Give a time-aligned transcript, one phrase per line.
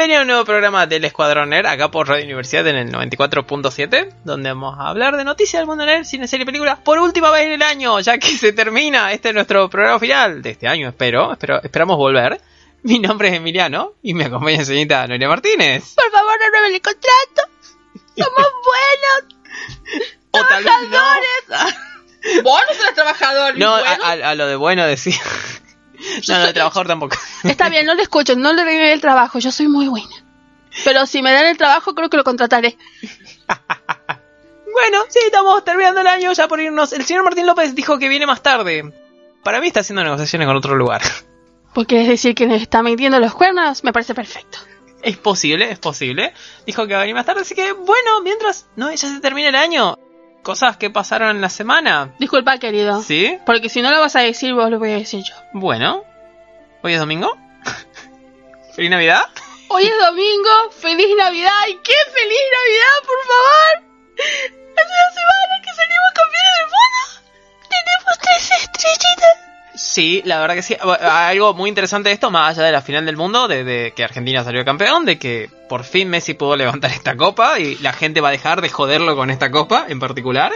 [0.00, 4.08] Bienvenido a un nuevo programa del Escuadrón Nerd, acá por Radio Universidad en el 94.7,
[4.24, 7.30] donde vamos a hablar de noticias del mundo nerd, cine, serie y películas por última
[7.30, 9.12] vez en el año, ya que se termina.
[9.12, 11.32] Este es nuestro programa final de este año, espero.
[11.34, 12.40] espero esperamos volver.
[12.82, 15.94] Mi nombre es Emiliano y me acompaña la señorita Noelia Martínez.
[15.94, 17.52] Por favor, no renueven el contrato.
[18.16, 18.52] Somos
[19.84, 20.14] buenos.
[20.30, 20.88] O tal vez no.
[20.88, 22.42] trabajadores.
[22.42, 23.58] Vos no sos trabajador.
[23.58, 24.04] No, a, bueno.
[24.24, 25.20] a- a lo de bueno decía.
[26.28, 27.16] No, no, de trabajador tampoco.
[27.44, 29.38] Está bien, no le escucho, no le renueven el trabajo.
[29.38, 30.14] Yo soy muy buena.
[30.84, 32.76] Pero si me dan el trabajo, creo que lo contrataré.
[34.72, 36.92] Bueno, sí, estamos terminando el año ya por irnos.
[36.92, 38.92] El señor Martín López dijo que viene más tarde.
[39.42, 41.02] Para mí está haciendo negociaciones con otro lugar.
[41.74, 44.58] Porque es decir que nos está metiendo los cuernos, me parece perfecto.
[45.02, 46.34] Es posible, es posible.
[46.66, 49.48] Dijo que va a venir más tarde, así que bueno, mientras no ya se termina
[49.48, 49.98] el año.
[50.42, 52.14] Cosas que pasaron en la semana.
[52.18, 53.02] Disculpa, querido.
[53.02, 53.38] ¿Sí?
[53.44, 55.34] Porque si no lo vas a decir, vos lo voy a decir yo.
[55.52, 56.02] Bueno.
[56.82, 57.36] ¿Hoy es domingo?
[58.74, 59.22] ¿Feliz Navidad?
[59.68, 61.68] Hoy es domingo, feliz Navidad.
[61.68, 63.90] ¿Y qué feliz Navidad, por favor?
[64.16, 67.00] Hace una semana que salimos campeones del mundo.
[67.68, 69.49] Tenemos tres estrellitas.
[69.74, 70.76] Sí, la verdad que sí.
[70.80, 74.42] Algo muy interesante de esto, más allá de la final del mundo, de, que Argentina
[74.44, 78.28] salió campeón, de que por fin Messi pudo levantar esta copa y la gente va
[78.28, 80.52] a dejar de joderlo con esta copa en particular.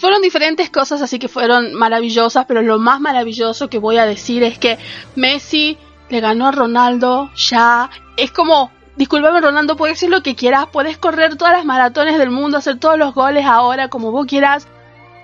[0.00, 4.42] Fueron diferentes cosas, así que fueron maravillosas, pero lo más maravilloso que voy a decir
[4.42, 4.78] es que
[5.14, 5.76] Messi
[6.08, 7.90] le ganó a Ronaldo ya.
[8.16, 12.30] Es como, discúlpame Ronaldo, puedes decir lo que quieras, puedes correr todas las maratones del
[12.30, 14.66] mundo, hacer todos los goles ahora como vos quieras,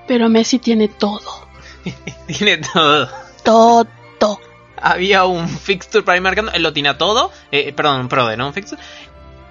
[0.07, 1.49] pero Messi tiene todo,
[2.27, 3.09] Tiene todo.
[3.43, 4.41] todo.
[4.83, 7.31] Había un fixture para ir marcando, él lo tiene todo.
[7.53, 8.47] Eh, perdón, un prode, ¿no?
[8.47, 8.81] Un fixture.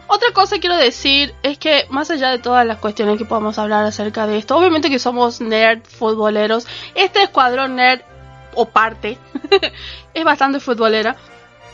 [0.07, 3.59] Otra cosa que quiero decir es que más allá de todas las cuestiones que podamos
[3.59, 8.01] hablar acerca de esto, obviamente que somos nerd futboleros, este escuadrón nerd
[8.55, 9.19] o parte
[10.15, 11.15] es bastante futbolera,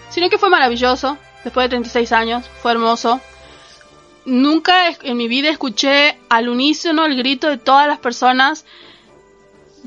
[0.09, 3.21] sino que fue maravilloso, después de 36 años, fue hermoso.
[4.25, 8.65] Nunca en mi vida escuché al unísono el grito de todas las personas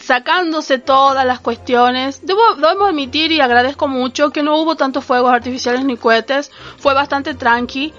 [0.00, 2.26] sacándose todas las cuestiones.
[2.26, 2.42] Debo,
[2.86, 6.50] admitir y agradezco mucho que no hubo tantos fuegos artificiales ni cohetes.
[6.78, 7.92] Fue bastante tranqui.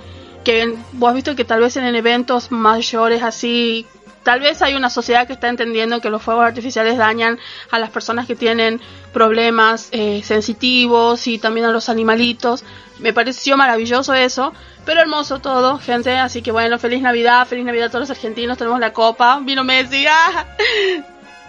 [0.43, 3.85] Que vos has visto que tal vez en eventos mayores así,
[4.23, 7.37] tal vez hay una sociedad que está entendiendo que los fuegos artificiales dañan
[7.71, 8.79] a las personas que tienen
[9.11, 12.63] problemas eh, sensitivos y también a los animalitos.
[12.99, 14.53] Me pareció maravilloso eso.
[14.85, 16.17] Pero hermoso todo, gente.
[16.17, 18.57] Así que bueno, feliz Navidad, feliz Navidad a todos los argentinos.
[18.57, 19.39] Tenemos la copa.
[19.43, 20.05] Vino Messi.
[20.09, 20.45] ¡ah!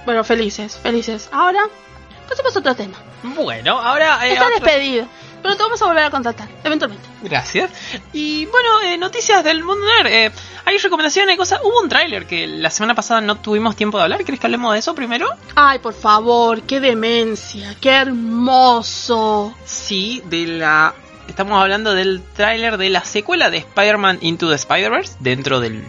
[0.05, 1.29] Bueno, felices, felices.
[1.33, 1.61] Ahora,
[2.29, 2.97] pasemos a otro tema.
[3.23, 4.27] Bueno, ahora.
[4.27, 5.07] eh, Está otro- despedido.
[5.43, 7.09] Pero te vamos a volver a contratar, eventualmente.
[7.23, 7.71] Gracias.
[8.13, 10.13] Y bueno, eh, noticias del mundo nerd.
[10.13, 10.31] Eh,
[10.67, 11.61] hay recomendaciones, hay cosas.
[11.65, 14.23] Hubo un tráiler que la semana pasada no tuvimos tiempo de hablar.
[14.23, 15.29] ¿Querés que hablemos de eso primero?
[15.55, 19.55] Ay, por favor, qué demencia, qué hermoso.
[19.65, 20.95] Sí, de la.
[21.29, 25.85] Estamos hablando del tráiler de la secuela de Spider-Man Into the Spider-Verse dentro del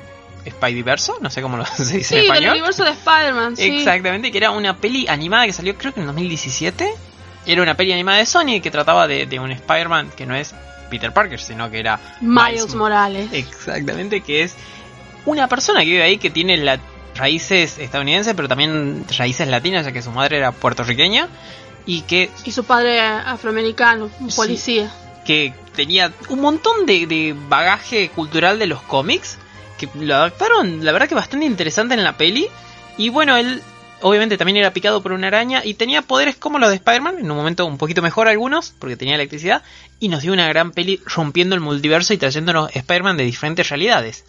[0.49, 2.51] Spideyverso, no sé cómo lo se dice en Sí, del español.
[2.51, 3.63] universo de Spider-Man, sí.
[3.79, 6.89] Exactamente, que era una peli animada que salió creo que en 2017.
[7.45, 10.53] Era una peli animada de Sony que trataba de, de un Spider-Man que no es
[10.91, 13.29] Peter Parker, sino que era Miles Morales.
[13.31, 14.55] Exactamente, que es
[15.25, 16.79] una persona que vive ahí que tiene la-
[17.15, 21.27] raíces estadounidenses, pero también raíces latinas, ya que su madre era puertorriqueña
[21.85, 24.37] y que, Y su padre afroamericano, un Sí.
[24.37, 24.91] policía.
[25.25, 29.37] que tenía un montón de, de bagaje cultural de los cómics,
[29.87, 32.47] que lo adaptaron, la verdad que bastante interesante en la peli.
[32.97, 33.61] Y bueno, él
[34.01, 37.29] obviamente también era picado por una araña y tenía poderes como los de Spider-Man, en
[37.29, 39.61] un momento un poquito mejor algunos, porque tenía electricidad,
[39.99, 44.25] y nos dio una gran peli rompiendo el multiverso y trayéndonos Spider-Man de diferentes realidades.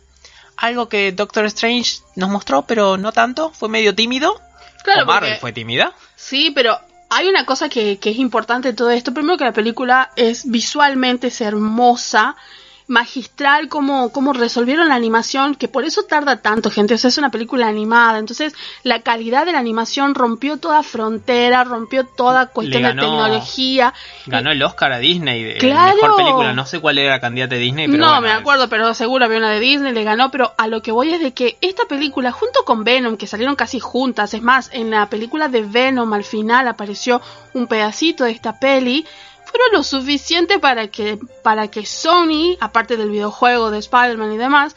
[0.58, 4.40] algo que Doctor Strange nos mostró, pero no tanto, fue medio tímido.
[4.84, 5.92] Claro, o Marvel porque- fue tímida.
[6.14, 6.78] Sí, pero
[7.08, 9.12] hay una cosa que, que es importante de todo esto.
[9.14, 12.36] Primero que la película es visualmente es hermosa,
[12.86, 16.94] magistral, como, como resolvieron la animación, que por eso tarda tanto, gente.
[16.94, 18.18] O sea, es una película animada.
[18.18, 23.94] Entonces, la calidad de la animación rompió toda frontera, rompió toda cuestión de tecnología.
[24.26, 25.96] Ganó el Oscar a Disney Claro.
[25.96, 26.52] mejor película.
[26.52, 29.24] No sé cuál era la candidata de Disney, pero no bueno, me acuerdo, pero seguro
[29.24, 31.84] había una de Disney, le ganó, pero a lo que voy es de que esta
[31.86, 36.12] película, junto con Venom, que salieron casi juntas, es más, en la película de Venom
[36.12, 37.20] al final apareció
[37.54, 39.06] un pedacito de esta peli,
[39.52, 44.74] fueron lo suficiente para que, para que Sony, aparte del videojuego de Spider-Man y demás,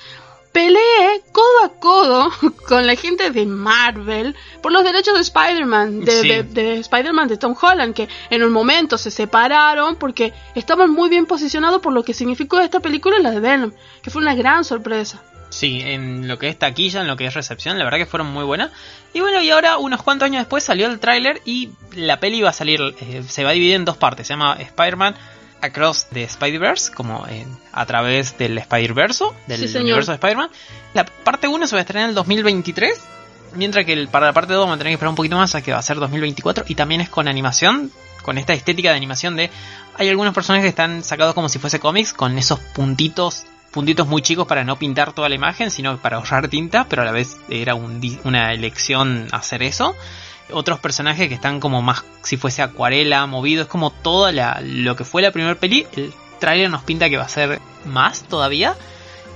[0.52, 2.30] pelee codo a codo
[2.68, 6.28] con la gente de Marvel por los derechos de Spider-Man, de, Sí.
[6.30, 11.10] de- de Spider-Man de Tom Holland, que en un momento se separaron porque estaban muy
[11.10, 14.36] bien posicionados por lo que significó esta película y la de Venom, que fue una
[14.36, 15.22] gran sorpresa.
[15.56, 18.28] Sí, en lo que es taquilla, en lo que es recepción, la verdad que fueron
[18.28, 18.72] muy buenas.
[19.14, 22.50] Y bueno, y ahora unos cuantos años después salió el tráiler y la peli va
[22.50, 24.28] a salir, eh, se va a dividir en dos partes.
[24.28, 25.16] Se llama Spider-Man
[25.62, 30.50] Across the Spider-Verse, como eh, a través del Spider-Verse, del Sí, universo de Spider-Man.
[30.94, 33.00] La parte 1 se va a estrenar en el 2023,
[33.54, 35.56] mientras que el- para la parte 2 vamos a tener que esperar un poquito más,
[35.56, 36.66] a que va a ser 2024.
[36.68, 37.92] Y también es con animación,
[38.24, 39.50] con esta estética de animación de...
[39.98, 44.22] Hay algunos personajes que están sacados como si fuese cómics, con esos puntitos puntitos muy
[44.22, 47.36] chicos para no pintar toda la imagen, sino para ahorrar tinta, pero a la vez
[47.50, 49.94] era una elección hacer eso.
[50.50, 54.96] Otros personajes que están como más si fuese acuarela, movido, es como todo la, lo
[54.96, 55.86] que fue la primera peli.
[55.92, 58.76] El tráiler nos pinta que va a ser más todavía,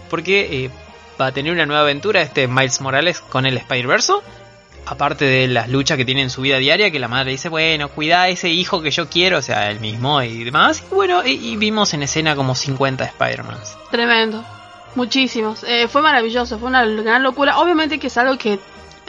[0.10, 0.72] porque eh,
[1.20, 4.14] va a tener una nueva aventura este Miles Morales con el Spider-Verse.
[4.86, 7.90] Aparte de las luchas que tiene en su vida diaria, que la madre dice, bueno,
[7.90, 10.84] cuida a ese hijo que yo quiero, o sea, él mismo y demás.
[10.92, 13.78] Y bueno, y, vimos en escena como 50 Spider-Mans.
[13.92, 14.44] Tremendo.
[14.96, 15.64] Muchísimos.
[15.64, 17.60] Eh, fue maravilloso, fue una gran locura.
[17.60, 18.60] Obviamente que es algo que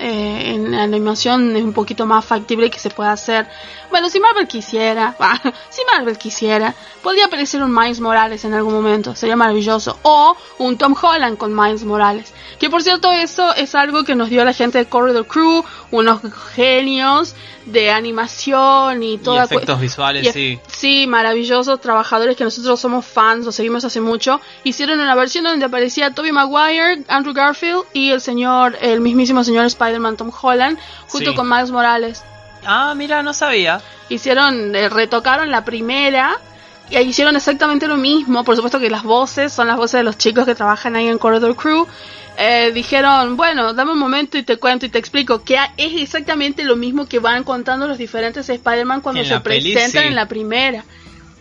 [0.03, 3.47] eh, en la animación es un poquito más factible que se pueda hacer.
[3.91, 5.39] Bueno, si Marvel quisiera, bah,
[5.69, 9.99] si Marvel quisiera, podría aparecer un Miles Morales en algún momento, sería maravilloso.
[10.03, 12.33] O un Tom Holland con Miles Morales.
[12.59, 16.21] Que por cierto, eso es algo que nos dio la gente de Corridor Crew, unos
[16.55, 17.35] genios
[17.67, 20.61] de animación y cu- efectos visuales, y sí.
[20.67, 24.41] Sí, maravillosos trabajadores que nosotros somos fans, los seguimos hace mucho.
[24.65, 29.67] Hicieron una versión donde aparecía Tobey Maguire, Andrew Garfield y el señor, el mismísimo señor
[29.67, 31.37] Spider-Man Tom Holland, junto Sí.
[31.37, 32.23] con Miles Morales.
[32.65, 33.81] Ah, mira, no sabía.
[34.09, 36.37] Hicieron, eh, retocaron la primera
[36.91, 38.43] y ahí hicieron exactamente lo mismo.
[38.45, 41.19] Por supuesto que las voces son las voces de los chicos que trabajan ahí en
[41.19, 41.87] Corridor Crew.
[42.43, 46.65] Eh, dijeron, bueno, dame un momento y te cuento y te explico que es exactamente
[46.65, 50.09] lo mismo que van contando los diferentes Spider-Man cuando En se peli, presentan sí.
[50.09, 50.85] en la primera.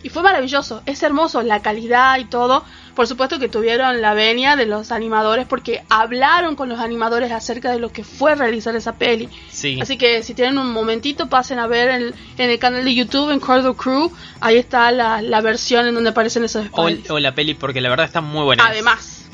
[0.04, 2.64] Y fue maravilloso, es hermoso, la calidad y todo.
[2.96, 7.72] Por supuesto que tuvieron la venia de los animadores porque hablaron con los animadores acerca
[7.72, 9.30] de lo que fue realizar esa peli.
[9.50, 9.78] Sí.
[9.82, 13.32] Así que si tienen un momentito, pasen a ver el- en el canal de YouTube,
[13.32, 14.12] en Cordo Crew.
[14.42, 17.90] Ahí está la, la versión en donde aparecen esos O, o la peli, porque la
[17.90, 18.66] verdad está muy buena.
[18.68, 19.29] Además,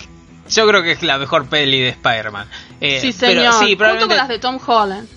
[0.49, 2.47] Yo creo que es la mejor peli de Spider-Man.
[2.81, 3.53] Eh, sí, pero señor.
[3.53, 4.07] sí, Junto probablemente...
[4.15, 5.07] con las de Tom Holland.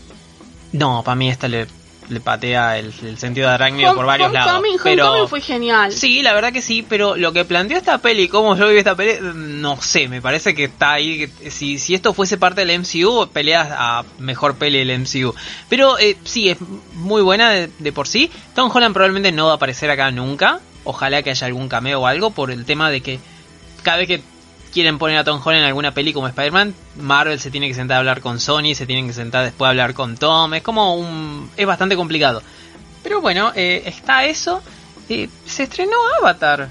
[0.72, 1.66] No, para mí esta le,
[2.08, 4.52] le patea el, el sentido de arácnido por Home- varios lados.
[4.52, 5.28] Homecoming, Pero...
[5.28, 5.92] Fue genial.
[5.92, 8.94] Sí, la verdad que sí, pero lo que planteó esta peli, cómo yo vi esta
[8.94, 11.26] peli, no sé, me parece que está ahí.
[11.40, 15.34] que si, si esto fuese parte del MCU, peleas a mejor peli del MCU.
[15.68, 16.56] Pero eh, sí, es
[16.94, 18.30] muy buena de, de por sí.
[18.54, 20.60] Tom Holland probablemente no va a aparecer acá nunca.
[20.84, 23.20] Ojalá que haya algún cameo o algo por el tema de que
[23.82, 24.22] cada vez que
[24.72, 27.96] quieren poner a Tom Holland en alguna peli como Spider-Man, Marvel se tiene que sentar
[27.96, 30.54] a hablar con Sony, se tienen que sentar después a hablar con Tom.
[30.54, 31.50] Es como un...
[31.56, 32.42] es bastante complicado.
[33.02, 34.62] Pero bueno, eh, está eso.
[35.08, 36.68] Eh, se estrenó Avatar.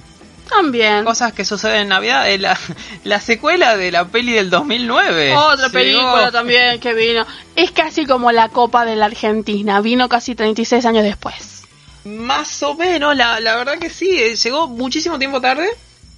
[0.50, 1.04] También.
[1.04, 2.30] Cosas que suceden en Navidad.
[2.30, 2.58] eh, la,
[3.04, 5.36] la secuela de la peli del 2009.
[5.36, 7.25] Otra película también que vino.
[7.56, 9.82] Es casi como la Copa de la Argentina.
[9.82, 11.63] Vino casi 36 años después.
[12.06, 14.10] Más o menos, la, la verdad que sí.
[14.22, 15.68] eh, Llegó muchísimo tiempo tarde.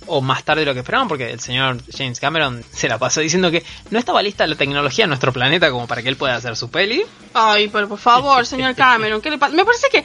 [0.09, 3.21] O más tarde de lo que esperaban, porque el señor James Cameron se la pasó
[3.21, 6.35] diciendo que no estaba lista la tecnología en nuestro planeta como para que él pueda
[6.35, 7.03] hacer su peli.
[7.33, 9.55] Ay, pero por favor, señor Cameron, ¿qué le pasa?
[9.55, 10.03] Me parece que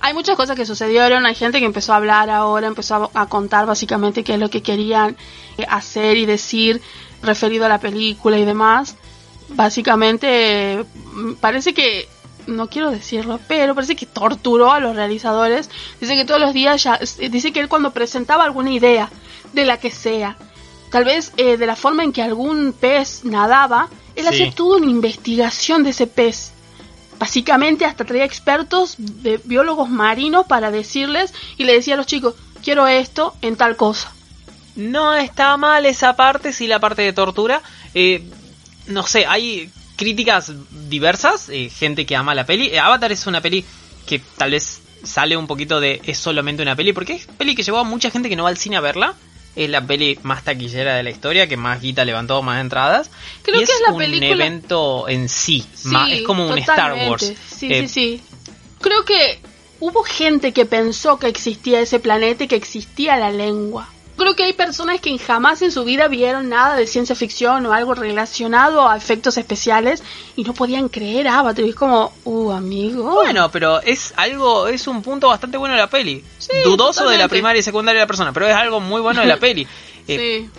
[0.00, 3.26] hay muchas cosas que sucedieron, hay gente que empezó a hablar ahora, empezó a, a
[3.26, 5.16] contar básicamente qué es lo que querían
[5.58, 6.80] eh, hacer y decir
[7.22, 8.96] referido a la película y demás.
[9.48, 10.26] Básicamente,
[10.80, 10.84] eh,
[11.40, 12.08] parece que,
[12.46, 15.70] no quiero decirlo, pero parece que torturó a los realizadores.
[16.00, 16.98] Dice que todos los días ya,
[17.30, 19.10] dice que él cuando presentaba alguna idea,
[19.52, 20.36] de la que sea,
[20.90, 24.28] tal vez eh, de la forma en que algún pez nadaba, él Sí.
[24.28, 26.52] hacía toda una investigación de ese pez.
[27.18, 32.34] Básicamente hasta traía expertos de biólogos marinos para decirles y le decía a los chicos,
[32.64, 34.12] quiero esto en tal cosa.
[34.74, 37.60] No está mal esa parte, sí la parte de tortura.
[37.94, 38.24] Eh,
[38.86, 40.52] no sé, hay críticas
[40.88, 42.68] diversas, eh, gente que ama la peli.
[42.68, 43.64] Eh, Avatar es una peli
[44.06, 47.62] que tal vez sale un poquito de es solamente una peli, porque es peli que
[47.62, 49.14] llevó a mucha gente que no va al cine a verla.
[49.54, 53.10] Es la peli más taquillera de la historia, que más guita levantó, más entradas.
[53.42, 55.62] Creo Y que es la un película- evento en sí.
[55.74, 56.94] Sí, ma- es como un Star.
[57.08, 57.34] Wars.
[57.54, 58.22] Sí, Eh, sí, sí.
[58.80, 59.40] Creo que
[59.80, 63.88] hubo gente que pensó que existía ese planeta y que existía la lengua.
[64.16, 67.72] Creo que hay personas que jamás en su vida vieron nada de ciencia ficción o
[67.72, 70.02] algo relacionado a efectos especiales
[70.36, 71.64] y no podían creer Avatar.
[71.64, 73.10] Y es como, uh, amigo.
[73.14, 76.22] Bueno, pero es algo, es un punto bastante bueno de la peli.
[76.38, 79.20] Sí, Dudoso de la primaria y secundaria de la persona, pero es algo muy bueno
[79.22, 79.66] de la peli.
[80.06, 80.50] Eh, sí.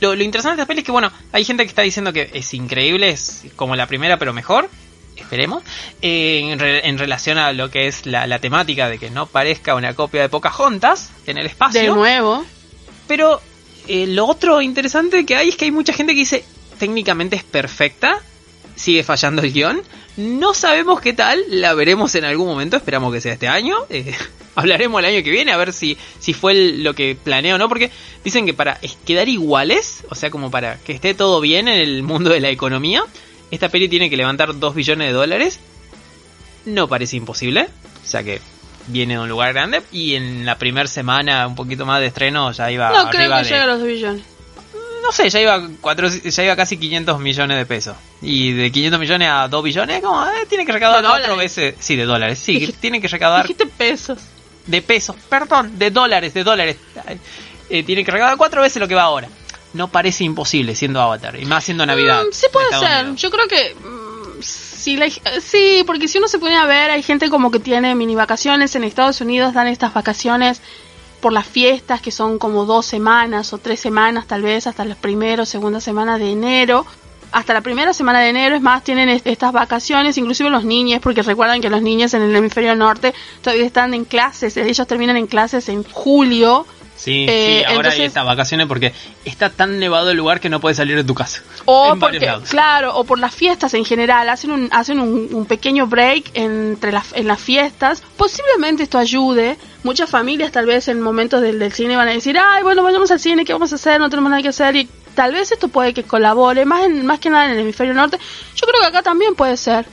[0.00, 2.30] lo, lo interesante de esta peli es que, bueno, hay gente que está diciendo que
[2.34, 4.68] es increíble, es como la primera, pero mejor.
[5.16, 5.62] Esperemos.
[6.02, 9.26] Eh, en, re- en relación a lo que es la, la temática de que no
[9.26, 11.80] parezca una copia de Pocahontas en el espacio.
[11.80, 12.44] De nuevo.
[13.10, 13.40] Pero
[13.88, 16.44] eh, lo otro interesante que hay es que hay mucha gente que dice
[16.78, 18.20] técnicamente es perfecta,
[18.76, 19.82] sigue fallando el guion.
[20.16, 23.78] No sabemos qué tal, la veremos en algún momento, esperamos que sea este año.
[23.90, 24.14] eh,
[24.54, 27.68] hablaremos el año que viene a ver si, si fue lo que planeo o no,
[27.68, 27.90] porque
[28.22, 32.04] dicen que para quedar iguales, o sea, como para que esté todo bien en el
[32.04, 33.02] mundo de la economía,
[33.50, 35.58] esta peli tiene que levantar 2 billones de dólares.
[36.64, 37.66] No parece imposible,
[38.04, 38.40] o sea que
[38.86, 42.50] viene de un lugar grande y en la primera semana, un poquito más de estreno,
[42.52, 43.42] ya iba No creo que de...
[43.44, 44.22] llegue a los 2 billones.
[45.02, 47.96] No sé, ya iba, cuatro, ya iba casi 500 millones de pesos.
[48.22, 51.74] Y de 500 millones a 2 billones, como, eh, tiene que recaudar cuatro veces.
[51.80, 52.38] Sí, de dólares.
[52.38, 54.18] Sí, Dijiste- tiene que recaudar Dijiste pesos.
[54.66, 55.16] de pesos.
[55.28, 56.76] Perdón, de dólares, de dólares.
[57.70, 59.28] Eh, tiene que recaudar cuatro veces lo que va ahora.
[59.72, 61.38] No parece imposible siendo Avatar.
[61.40, 62.22] Y más siendo Navidad.
[62.24, 63.14] Mm, sí puede ser.
[63.14, 64.09] Yo creo que mm,
[64.80, 65.08] sí, la-
[65.40, 68.74] sí, porque si uno se pone a ver, hay gente como que tiene mini vacaciones
[68.74, 70.60] en Estados Unidos, dan estas vacaciones
[71.20, 74.96] por las fiestas que son como dos semanas o tres semanas tal vez hasta las
[74.96, 76.86] primeras o segunda semana de enero.
[77.32, 81.00] Hasta la primera semana de enero, es más, tienen est- estas vacaciones, inclusive los niños,
[81.00, 85.16] porque recuerdan que los niños en el hemisferio norte todavía están en clases, ellos terminan
[85.16, 86.66] en clases en julio,
[87.02, 88.92] Sí, Eh, sí, ahora entonces- hay estas vacaciones porque
[89.24, 91.42] está tan nevado el lugar que no puedes salir de tu casa.
[91.64, 95.86] O porque, claro, o por las fiestas en general, hacen un, hacen un, un pequeño
[95.86, 98.02] break entre las, en las fiestas.
[98.18, 99.56] Posiblemente esto ayude.
[99.82, 103.10] Muchas familias tal vez en momentos del, del cine van a decir, ay, bueno, vayamos
[103.10, 103.98] al cine, ¿qué vamos a hacer?
[103.98, 104.76] No tenemos nada que hacer.
[104.76, 107.94] Y tal vez esto puede que colabore, más, en, más que nada en el hemisferio
[107.94, 108.18] norte.
[108.54, 109.86] Yo creo que acá también puede ser.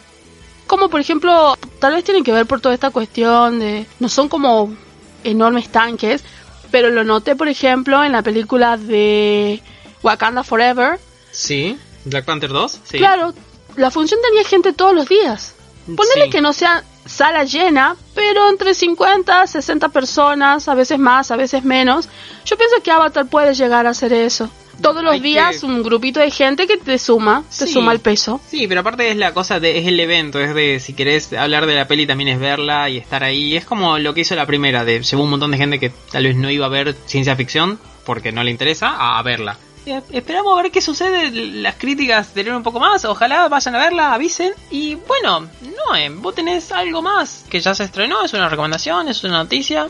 [0.67, 3.85] Como por ejemplo, tal vez tiene que ver por toda esta cuestión de...
[4.01, 4.75] No son como
[5.23, 6.23] enormes tanques,
[6.71, 9.61] pero lo noté por ejemplo en la película de
[10.03, 10.99] Wakanda Forever.
[11.31, 12.79] Sí, Black Panther 2.
[12.83, 12.97] Sí.
[12.97, 13.33] Claro,
[13.75, 15.53] la función tenía gente todos los días.
[15.95, 16.29] Ponele Sí.
[16.31, 21.63] que no sea sala llena, pero entre 50, 60 personas, a veces más, a veces
[21.63, 22.09] menos.
[22.45, 24.49] Yo pienso que Avatar puede llegar a hacer eso.
[24.81, 27.73] Todos los días que- un grupito de gente que te suma, te Sí.
[27.73, 28.39] suma el peso.
[28.49, 31.65] Sí, pero aparte es la cosa de, es el evento, es de si querés hablar
[31.65, 33.55] de la peli también es verla y estar ahí.
[33.57, 36.23] Es como lo que hizo la primera, de llevó un montón de gente que tal
[36.25, 39.57] vez no iba a ver ciencia ficción porque no le interesa a, a verla.
[39.85, 43.79] Y Esperamos a ver qué sucede, las críticas tener un poco más, ojalá vayan a
[43.79, 44.51] verla, avisen.
[44.69, 49.07] Y bueno, no, eh, vos tenés algo más que ya se estrenó, es una recomendación,
[49.07, 49.87] es una noticia.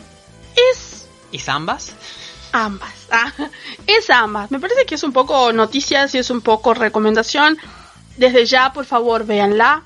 [0.72, 1.94] Es ¿Es ambas?
[2.66, 2.94] Ambas.
[3.10, 3.32] Ah,
[3.86, 4.52] es ambas.
[4.52, 7.58] Me parece que es un poco noticias y es un poco recomendación.
[8.18, 9.84] Desde ya, por favor, véanla.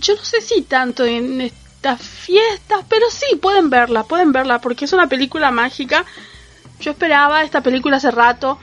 [0.00, 4.86] Yo no sé si tanto en estas fiestas, pero sí, pueden verla, pueden verla, porque
[4.86, 6.06] es una película mágica.
[6.80, 8.58] Yo esperaba esta película hace rato.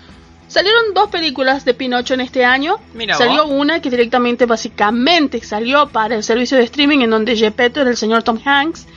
[0.48, 2.78] Salieron dos películas de Pinocho en este año.
[2.94, 3.54] Mira salió vos.
[3.56, 7.98] una que directamente, básicamente, salió para el servicio de streaming en donde Gepetto era el
[7.98, 8.88] señor Tom Hanks.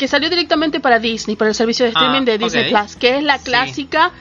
[0.00, 2.70] Que salió directamente para Disney, para el servicio de Ah, streaming de Disney.
[2.72, 3.44] Plus, que es la Sí.
[3.44, 4.12] clásica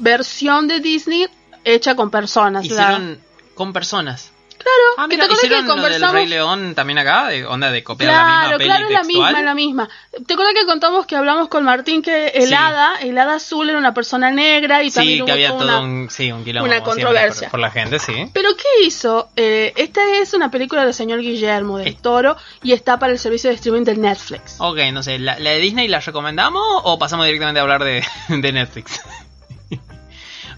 [0.00, 1.26] versión de Disney
[1.62, 2.66] hecha con personas.
[2.66, 3.18] la- Hicieron
[3.54, 4.32] con personas.
[4.68, 6.14] Claro, Ah, mira, te acuerdas hicieron que lo del conversamos.
[6.14, 9.42] Rey León también acá, de onda de copiar la misma Claro, claro, es la misma,
[9.42, 9.88] la misma.
[10.26, 12.54] ¿Te acuerdas que contamos que hablamos con Martín que el Sí.
[12.54, 15.64] hada, el hada azul era una persona negra y también Sí, hubo que había todo
[15.64, 17.48] una- un, sí, un quilombo una como siempre, controversia.
[17.48, 18.30] por, por la gente, sí.
[18.34, 19.28] Pero ¿qué hizo?
[19.36, 21.98] Eh, esta es una película del señor Guillermo del Eh.
[22.00, 24.56] Toro y está para el servicio de streaming de Netflix.
[24.58, 28.04] Ok, no sé, ¿la, la de Disney la recomendamos o pasamos directamente a hablar de,
[28.28, 29.00] de Netflix?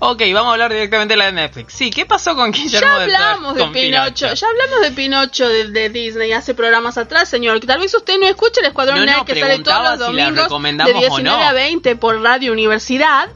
[0.00, 1.72] Ok, vamos a hablar directamente de la de Netflix.
[1.72, 5.88] Sí, ¿qué pasó con Guillermo Ya hablamos de Pinocho, ya hablamos de Pinocho de, de
[5.90, 7.60] Disney hace programas atrás, señor.
[7.60, 10.92] Que tal vez usted no escuche el Escuadrón No, que sale todos los domingos de
[10.92, 11.36] o 19 no.
[11.48, 13.28] a 20 por Radio Universidad.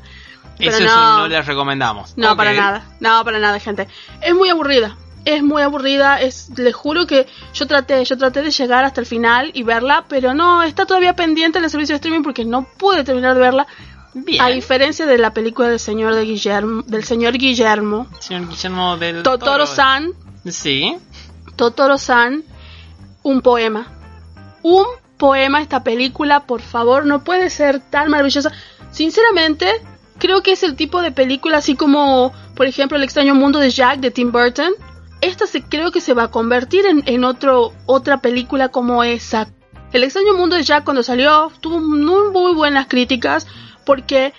[0.58, 1.14] Pero Eso es no.
[1.14, 2.16] un no les recomendamos.
[2.16, 2.36] No, Ok.
[2.36, 2.84] para nada.
[3.00, 3.88] No, para nada, gente.
[4.20, 4.96] Es muy aburrida.
[5.24, 6.20] Es muy aburrida.
[6.20, 10.04] Es, les juro que yo traté, yo traté de llegar hasta el final y verla,
[10.08, 13.40] pero no, está todavía pendiente en el servicio de streaming porque no pude terminar de
[13.40, 13.66] verla.
[14.14, 14.40] Bien.
[14.40, 19.22] A diferencia de la película del señor de Guillermo, del señor Guillermo, Señor Guillermo del
[19.22, 20.12] Totoro-san,
[20.46, 20.96] Sí.
[21.56, 22.44] Totoro-san,
[23.22, 23.88] un poema.
[24.62, 24.84] Un
[25.16, 28.52] poema esta película, por favor, no puede ser tan maravillosa.
[28.90, 29.68] Sinceramente,
[30.18, 33.70] creo que es el tipo de película así como, por ejemplo, El extraño mundo de
[33.70, 34.72] Jack de Tim Burton.
[35.20, 39.48] Esta se, creo que se va a convertir en, en otro, otra película como esa.
[39.92, 43.46] El extraño mundo de Jack cuando salió tuvo muy, muy buenas críticas
[43.84, 44.32] porque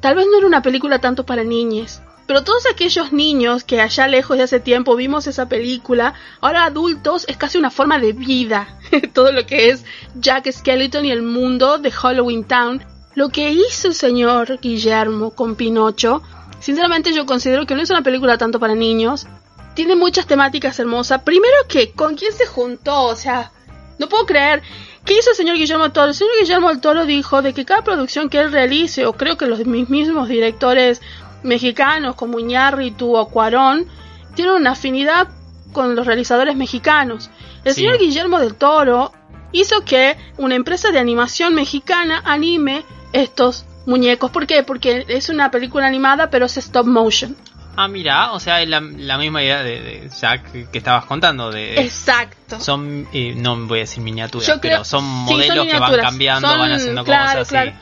[0.00, 2.00] tal vez no era una película tanto para niños.
[2.30, 7.24] Pero todos aquellos niños que allá lejos de hace tiempo vimos esa película, ahora adultos
[7.28, 8.78] es casi una forma de vida.
[9.14, 12.84] Todo lo que es Jack Skeleton y el mundo de Halloween Town.
[13.16, 16.22] Lo que hizo el señor Guillermo con Pinocho,
[16.60, 19.26] sinceramente yo considero que no es una película tanto para niños.
[19.74, 21.22] Tiene muchas temáticas hermosas.
[21.22, 23.06] Primero que, ¿con quién se juntó?
[23.06, 23.50] O sea,
[23.98, 24.62] no puedo creer.
[25.04, 26.08] ¿Qué hizo el señor Guillermo del Toro?
[26.08, 29.36] El señor Guillermo del Toro dijo de que cada producción que él realice, o creo
[29.36, 31.00] que los mismos directores
[31.42, 33.86] mexicanos como Iñárritu o Cuarón,
[34.34, 35.28] tienen una afinidad
[35.72, 37.30] con los realizadores mexicanos.
[37.64, 37.80] El Sí.
[37.80, 39.12] señor Guillermo del Toro
[39.52, 44.30] hizo que una empresa de animación mexicana anime estos muñecos.
[44.30, 44.62] ¿Por qué?
[44.62, 47.36] Porque es una película animada, pero es stop motion.
[47.82, 51.50] Ah, mira, o sea, es la, la misma idea de, de Jack que estabas contando.
[51.50, 52.60] De, Exacto.
[52.60, 56.48] Son, eh, no voy a decir miniaturas, creo- pero son sí, modelos que van cambiando,
[56.48, 57.48] Son- van haciendo claro, cosas.
[57.48, 57.70] claro.
[57.72, 57.76] sí.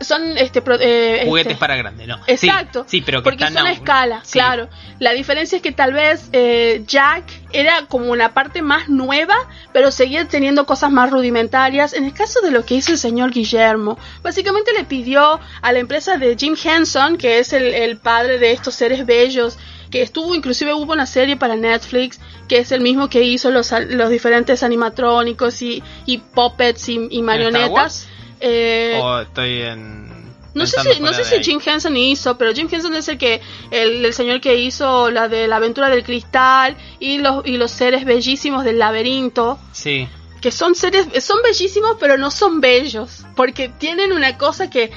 [0.00, 2.18] Son este, pro- eh, Juguetes este- para grandes, ¿no?
[2.26, 2.84] Exacto.
[2.88, 4.32] Sí, sí, pero que porque están son a escala, sí.
[4.32, 4.68] claro.
[4.98, 9.34] La diferencia es que tal vez eh, Jack era como la parte más nueva,
[9.72, 11.92] pero seguía teniendo cosas más rudimentarias.
[11.92, 15.78] En el caso de lo que hizo el señor Guillermo, básicamente le pidió a la
[15.78, 19.58] empresa de Jim Henson, que es el, el padre de estos seres bellos,
[19.90, 23.70] que estuvo, inclusive hubo una serie para Netflix, que es el mismo que hizo los,
[23.88, 28.08] los diferentes animatrónicos y, y puppets y, y marionetas.
[28.40, 30.08] Eh, O estoy en.
[30.54, 31.42] no sé si, no sé si.
[31.42, 35.28] Jim Henson hizo, pero Jim Henson es el que el, el señor que hizo la
[35.28, 40.08] de la aventura del cristal y los y los seres bellísimos del laberinto, Sí.
[40.40, 44.90] que son seres son bellísimos pero no son bellos, porque tienen una cosa que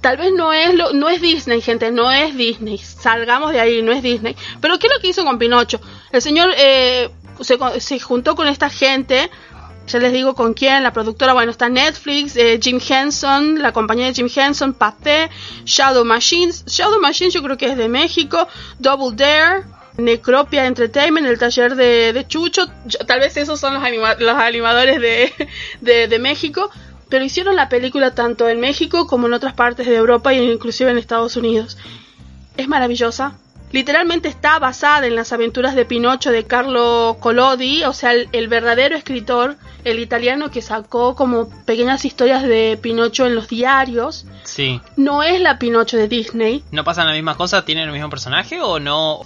[0.00, 2.78] tal vez no es lo, no es Disney, gente, no es Disney.
[2.78, 4.36] Salgamos de ahí, no es Disney.
[4.60, 5.80] Pero ¿qué es lo que hizo con Pinocho?
[6.12, 7.10] El señor eh,
[7.40, 9.28] se, se juntó con esta gente.
[9.88, 14.06] Ya les digo con quién, la productora, bueno, está Netflix, eh, Jim Henson, la compañía
[14.06, 15.30] de Jim Henson, Pathé,
[15.64, 16.64] Shadow Machines.
[16.66, 18.46] Shadow Machines yo creo que es de México,
[18.78, 19.64] Double Dare,
[19.96, 22.66] Necropia Entertainment, el taller de, Chucho.
[23.06, 25.32] Tal vez esos son los, anima- los animadores de,
[25.80, 26.70] de, de México.
[27.08, 30.90] Pero hicieron la película tanto en México como en otras partes de Europa e inclusive
[30.90, 31.78] en Estados Unidos.
[32.58, 33.38] Es maravillosa.
[33.70, 38.48] Literalmente está basada en las aventuras de Pinocho de Carlo Collodi, o sea, el, el
[38.48, 44.24] verdadero escritor, el italiano que sacó como pequeñas historias de Pinocho en los diarios.
[44.44, 44.80] Sí.
[44.96, 47.64] No es la Pinocho de Disney, ¿No pasan las mismas cosas?
[47.64, 49.20] ¿Tienen el mismo personaje o no?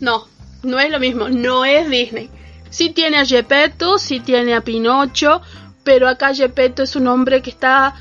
[0.00, 0.26] No,
[0.62, 2.30] no es lo mismo, no es Disney.
[2.70, 5.40] Sí tiene a Gepetto, sí tiene a Pinocho,
[5.82, 7.94] pero acá Gepetto es un hombre que está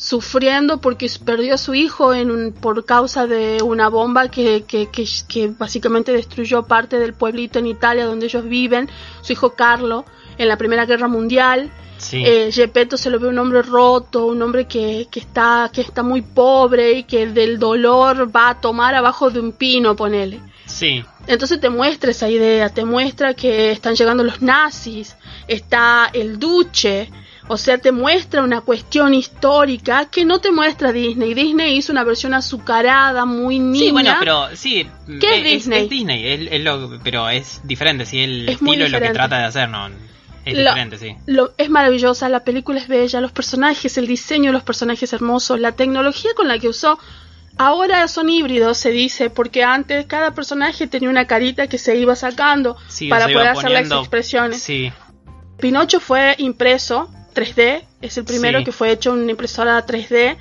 [0.00, 4.86] sufriendo porque perdió a su hijo en un, por causa de una bomba que, que,
[4.86, 8.88] que, que básicamente destruyó parte del pueblito en Italia donde ellos viven,
[9.20, 10.06] su hijo Carlo,
[10.38, 11.70] en la Primera Guerra Mundial.
[11.98, 12.22] Sí.
[12.24, 16.02] Eh, Gepetto se lo ve un hombre roto, un hombre que, que, está, que está
[16.02, 20.40] muy pobre y que del dolor va a tomar abajo de un pino, ponele.
[20.64, 21.04] sí.
[21.26, 25.14] Entonces te muestra esa idea, te muestra que están llegando los nazis,
[25.46, 27.10] está el duche,
[27.52, 31.34] o sea, te muestra una cuestión histórica que no te muestra Disney.
[31.34, 33.86] Disney hizo una versión azucarada, muy niña.
[33.86, 34.86] Sí, bueno, pero sí.
[35.20, 35.82] ¿Qué es Disney?
[35.82, 38.20] Es, Disney, es, es lo, pero es diferente, sí.
[38.20, 39.88] El Es estilo es lo que trata de hacer, no.
[40.44, 41.16] Es Lo- diferente, sí.
[41.26, 45.58] Lo, es maravillosa, la película es bella, los personajes, el diseño de los personajes hermosos,
[45.58, 47.00] la tecnología con la que usó.
[47.58, 52.14] Ahora son híbridos, se dice, porque antes cada personaje tenía una carita que se iba
[52.14, 54.62] sacando Sí, para iba poder hacer las expresiones.
[54.62, 54.92] Sí,
[55.58, 58.64] Pinocho fue impreso 3D, es el primero Sí.
[58.64, 60.36] que fue hecho en una impresora 3D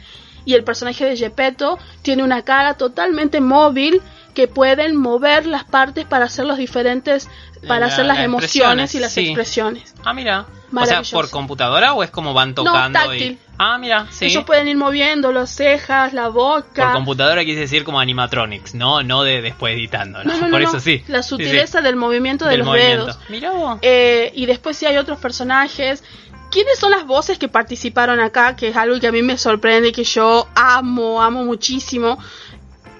[0.45, 4.02] y el personaje de Gepetto tiene una cara totalmente móvil
[4.34, 7.28] que pueden mover las partes para hacer los diferentes
[7.67, 9.21] para La- hacer las las emociones y las sí.
[9.28, 9.93] expresiones.
[10.06, 10.45] Ah, mira.
[10.73, 11.02] O sea.
[11.12, 12.97] ¿por computadora o es como van tocando?
[12.97, 13.32] táctil.
[13.34, 13.39] Y...
[13.58, 14.25] Ah, mira, sí.
[14.28, 16.93] Ellos pueden ir moviendo las cejas, la Por boca.
[16.93, 20.32] computadora quise decir como animatronics, no no de después editando, ¿no?
[20.32, 20.69] No, no, no, Por no.
[20.69, 21.04] eso sí.
[21.08, 21.30] La Sí, sí.
[21.32, 23.06] sutileza del movimiento de Del los movimiento.
[23.08, 23.19] dedos.
[23.28, 23.80] Mira vos.
[23.82, 26.02] Eh, y después sí hay otros personajes.
[26.51, 28.55] ¿Quiénes son las voces que participaron acá?
[28.55, 32.17] Que es algo que a mí me sorprende y que yo amo, amo muchísimo.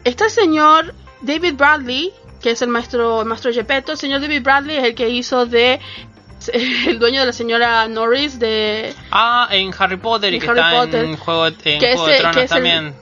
[0.04, 3.92] Está el señor David Bradley, que es el maestro, el maestro Gepetto.
[3.94, 5.80] El señor David Bradley es el que hizo de
[6.54, 10.72] el dueño de la señora Norris de Ah, en Harry Potter y que Harry está
[10.72, 11.06] Potter.
[11.06, 12.96] en Juego, en Que Juego de Tronos que es el- también.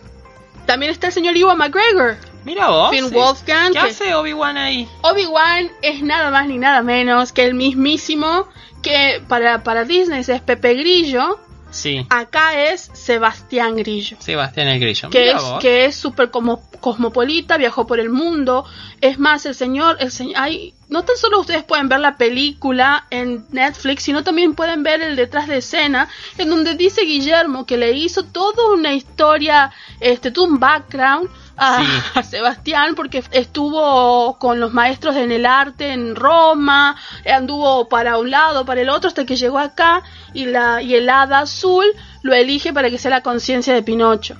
[0.65, 2.17] También está el señor Ewan McGregor.
[2.47, 2.89] Mira vos.
[2.91, 3.13] Finn sí.
[3.13, 4.87] Wolfgang, ¿Qué que- hace Obi-Wan ahí?
[5.01, 8.47] Obi-Wan es nada más ni nada menos que el mismísimo
[8.81, 11.39] que para, para Disney es Pepe Grillo.
[11.69, 12.05] Sí.
[12.09, 14.15] Acá es Sebastián Grillo.
[14.21, 15.09] Sebastián el Grillo.
[15.09, 15.59] que es vos.
[15.59, 18.63] que es súper como cosmopolita, viajó por el mundo.
[18.99, 23.05] Es más, el señor, el señor, hay, no tan solo ustedes pueden ver la película
[23.11, 27.77] en Netflix, sino también pueden ver el detrás de escena, en donde dice Guillermo que
[27.77, 31.87] le hizo toda una historia, este, todo un background a, Sí.
[32.15, 36.95] a Sebastián, porque estuvo con los maestros en el arte en Roma,
[37.31, 40.01] anduvo para un lado, para el otro, hasta que llegó acá
[40.33, 41.85] y la y el hada azul
[42.23, 44.35] lo elige para que sea la conciencia de Pinocho.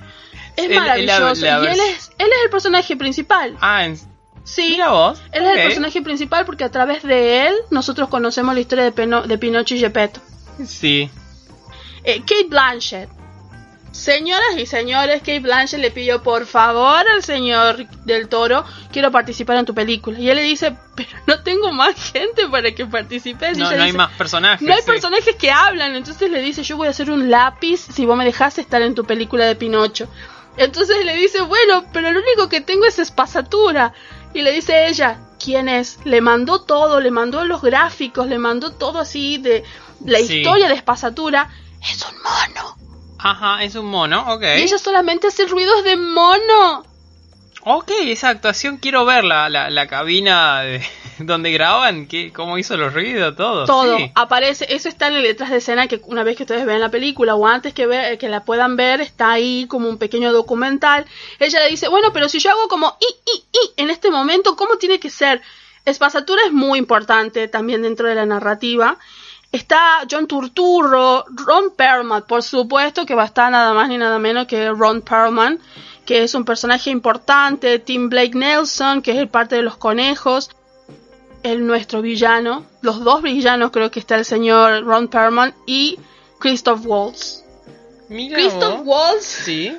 [0.56, 1.44] Es El- el- la- maravilloso.
[1.44, 3.56] la y él es, él es el personaje principal.
[3.60, 3.96] Ah, en...
[4.48, 4.70] Sí.
[4.70, 5.20] mira vos.
[5.32, 8.92] Él es el personaje principal porque a través de él nosotros conocemos la historia de,
[8.92, 10.20] Pino- de Pinocho y Gepetto.
[10.66, 11.10] Sí.
[12.04, 13.08] Eh, Kate Blanchett.
[13.92, 19.56] Señoras y señores, Kate Blanchett le pidió por favor al señor del toro, quiero participar
[19.56, 20.18] en tu película.
[20.20, 23.56] Y él le dice, pero no tengo más gente para que participes.
[23.56, 24.66] Y No, hay más personajes.
[24.66, 24.86] No hay sí.
[24.86, 28.24] personajes que hablan, entonces le dice, yo voy a hacer un lápiz si vos me
[28.24, 30.08] dejás estar en tu película de Pinocho.
[30.56, 33.94] Entonces le dice, bueno, pero lo único que tengo es espasatura.
[34.34, 35.98] Y le dice ella, ¿quién es?
[36.04, 39.64] Le mandó todo, le mandó los gráficos, le mandó todo así de
[40.04, 40.38] la Sí.
[40.38, 41.50] historia de espasatura.
[41.82, 42.76] Es un mono.
[43.18, 44.42] Ajá, es un mono, ok.
[44.58, 46.84] Y ella solamente hace ruidos de mono.
[47.70, 50.82] Ok, esa actuación quiero ver la, la, cabina de,
[51.18, 53.66] donde graban, que, cómo hizo los ruidos, todo.
[53.66, 54.10] Todo sí.
[54.14, 56.88] aparece, eso está en el detrás de escena que una vez que ustedes vean la
[56.90, 61.04] película o antes que, ve- que la puedan ver, está ahí como un pequeño documental.
[61.38, 64.56] Ella le dice, bueno, pero si yo hago como i, i, i en este momento,
[64.56, 65.42] ¿cómo tiene que ser?
[65.84, 68.96] Espasatura es muy importante también dentro de la narrativa.
[69.52, 74.18] Está John Turturro, Ron Perlman, por supuesto que va a estar nada más ni nada
[74.18, 75.58] menos que Ron Perlman,
[76.08, 80.48] que es un personaje importante, Tim Blake Nelson, que es el parte de los conejos,
[81.42, 85.98] el nuestro villano, los dos villanos creo que está el señor Ron Perlman y
[86.38, 87.44] Christoph Waltz.
[88.08, 88.86] Mira Christoph vos.
[88.86, 89.76] Waltz, Sí.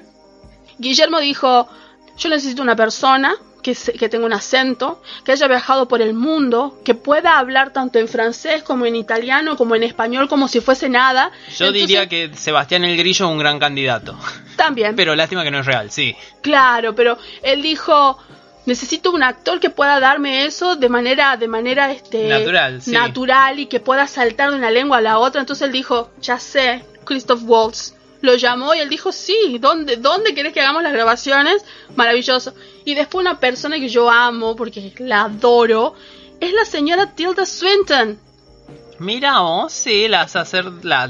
[0.77, 1.67] Guillermo dijo,
[2.15, 3.35] yo necesito una persona
[3.75, 7.99] que, que tenga un acento, que haya viajado por el mundo, que pueda hablar tanto
[7.99, 11.32] en francés como en italiano, como en español, como si fuese nada.
[11.58, 14.17] Yo Entonces, diría que Sebastián el Grillo es un gran candidato.
[14.55, 14.95] También.
[14.95, 16.15] Pero lástima que no es real, sí.
[16.41, 18.17] Claro, pero él dijo
[18.65, 22.91] necesito un actor que pueda darme eso de manera de manera este Natural, sí.
[22.91, 25.41] natural y que pueda saltar de una lengua a la otra.
[25.41, 30.34] Entonces él dijo, "Ya sé, Christoph Waltz." Lo llamó y él dijo, "Sí, ¿dónde dónde
[30.34, 31.63] querés que hagamos las grabaciones?"
[31.95, 32.53] Maravilloso.
[32.86, 35.95] Y después una persona que yo amo porque la adoro
[36.39, 38.19] es la señora Tilda Swinton.
[38.99, 41.08] Mira vos, sí, la, sacer, la,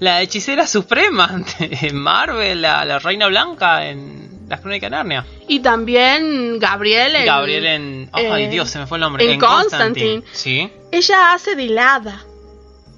[0.00, 5.26] la, hechicera suprema de Marvel, la, la reina blanca en las crónicas de Narnia.
[5.46, 8.10] Y también Gabriel en, Gabriel en...
[8.12, 9.30] Ay, eh, Dios, se me fue el nombre.
[9.30, 10.22] en Constantine.
[10.32, 10.70] Sí.
[10.90, 11.68] Ella hace de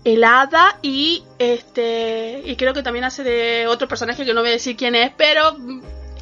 [0.06, 0.46] helada.
[0.70, 4.52] Helada y este y creo que también hace de otro personaje que no voy a
[4.54, 5.56] decir quién es, pero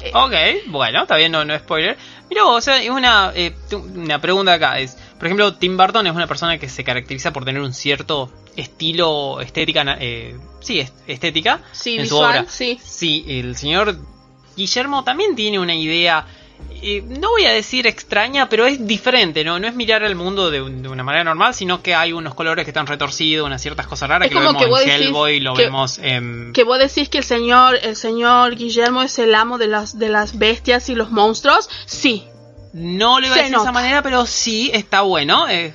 [0.01, 0.33] eh, Ok,
[0.67, 1.97] bueno, está bien, no, no spoiler.
[2.29, 3.53] Mira vos, o sea, es una, eh,
[3.95, 4.79] una pregunta acá.
[4.79, 8.31] Es, por ejemplo, Tim Burton es una persona que se caracteriza por tener un cierto
[8.55, 12.45] estilo estética, eh, sí, est- estética sí, en su visual, obra.
[12.49, 12.79] sí.
[12.83, 13.95] Sí, el señor
[14.57, 16.25] Guillermo también tiene una idea,
[16.81, 19.59] eh, no voy a decir extraña, pero es diferente, ¿no?
[19.59, 22.35] No es mirar el mundo de, un- de una manera normal, sino que hay unos
[22.35, 24.89] colores que están retorcidos, unas ciertas cosas raras Es que lo vemos que vos en
[24.89, 26.51] Hellboy, lo que- vemos en...
[26.53, 30.09] Que vos decís que el señor, el señor Guillermo es el amo de las de
[30.09, 32.25] las bestias y los monstruos, sí.
[32.73, 35.47] No lo iba a decir de esa manera, pero sí está bueno.
[35.47, 35.73] eh.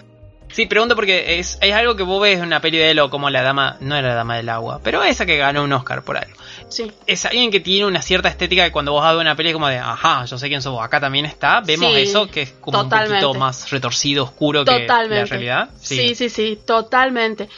[0.53, 3.31] Sí, pregunto porque es, es algo que vos ves en una peli de Elo como
[3.31, 6.17] la dama, no era la dama del agua, pero esa que ganó un Oscar por
[6.17, 6.37] algo.
[6.69, 6.91] Sí.
[7.07, 9.69] Es alguien que tiene una cierta estética que cuando vos ves una peli es como
[9.69, 10.85] de, ajá, yo sé quién sos vos.
[10.85, 13.25] Acá también está, vemos Sí, eso que es como totalmente.
[13.27, 15.71] un poquito más retorcido, oscuro que la realidad.
[15.81, 16.15] Sí.
[16.15, 17.49] sí, sí, totalmente.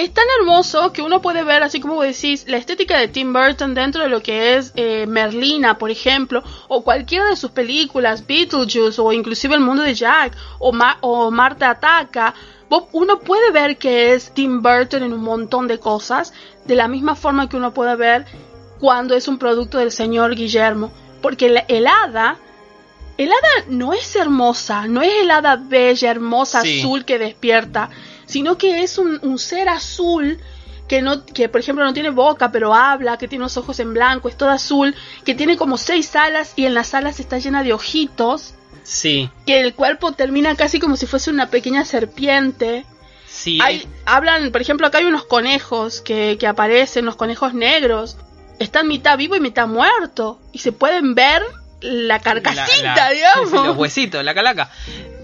[0.00, 3.74] Es tan hermoso que uno puede ver, así como decís, la estética de Tim Burton
[3.74, 9.00] dentro de lo que es eh, Merlina, por ejemplo, o cualquiera de sus películas, Beetlejuice,
[9.00, 12.32] o inclusive El Mundo de Jack, o, Ma- o Marta Ataca.
[12.92, 16.32] Uno puede ver que es Tim Burton en un montón de cosas,
[16.64, 18.24] de la misma forma que uno puede ver
[18.78, 20.92] cuando es un producto del señor Guillermo.
[21.20, 22.36] Porque la- el hada
[23.16, 26.78] el hada no es hermosa, no es el hada bella, hermosa, Sí.
[26.78, 27.90] azul que despierta,
[28.28, 30.38] sino que es un, un ser azul
[30.86, 33.92] que no, que por ejemplo no tiene boca, pero habla, que tiene los ojos en
[33.92, 37.62] blanco, es todo azul, que tiene como seis alas y en las alas está llena
[37.64, 42.86] de ojitos, Sí, que el cuerpo termina casi como si fuese una pequeña serpiente.
[43.26, 43.58] sí.
[43.60, 48.16] Hay, hablan, por ejemplo, acá hay unos conejos que, que aparecen, los conejos negros.
[48.58, 50.40] está mitad vivo y mitad muerto.
[50.52, 51.42] Y se pueden ver
[51.82, 53.52] la carcasita, La- la- digamos.
[53.66, 54.70] los huesitos, la calaca.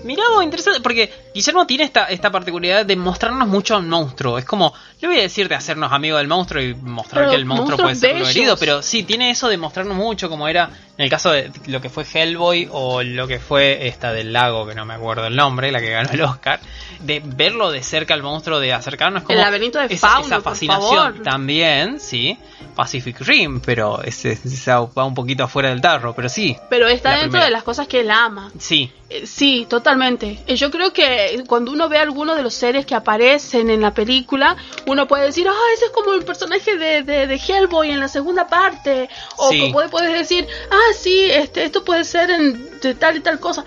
[0.04, 4.36] Mirá vos, interesante, porque Guillermo tiene esta, esta particularidad de mostrarnos mucho al monstruo.
[4.36, 7.36] Es como, no voy a decir de hacernos amigos del monstruo y mostrar Pero que
[7.36, 11.04] el monstruo puede ser herido, pero sí, tiene eso de mostrarnos mucho, como era en
[11.04, 14.74] el caso de lo que fue Hellboy o lo que fue esta del lago, que
[14.74, 16.61] no me acuerdo el nombre, la que ganó el Oscar,
[17.00, 20.37] de verlo de cerca al monstruo, de acercarnos como El laberinto de esa, Fauno, esa
[20.37, 21.22] por fascinación favor.
[21.22, 22.38] también, sí,
[22.76, 27.11] Pacific Rim, pero ese, ese va un poquito afuera del tarro, pero sí, Pero está
[27.11, 27.44] dentro primera.
[27.46, 28.50] de las cosas que él ama.
[28.59, 30.38] sí, Eh, Sí, totalmente.
[30.46, 33.92] Eh, Yo creo que cuando uno ve algunos de los seres que aparecen en la
[33.92, 38.00] película, uno puede decir, ah, ese es como el personaje de, de, de Hellboy en
[38.00, 39.09] la segunda parte.
[39.37, 39.70] O Sí.
[39.72, 43.64] puede- puedes decir, ah, sí, este, esto puede ser en, de tal y tal cosa.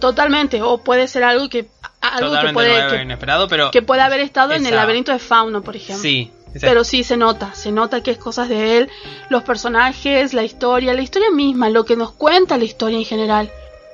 [0.00, 0.62] Totalmente.
[0.62, 1.68] O puede ser algo que,
[2.00, 5.62] algo que puede, que, inesperado, pero que puede haber estado en el laberinto de Fauno,
[5.62, 6.02] por ejemplo.
[6.02, 8.90] sí, esa- Pero sí se nota, se nota que es cosas de él,
[9.28, 13.50] los personajes, la historia, la historia misma, lo que nos cuenta la historia en general.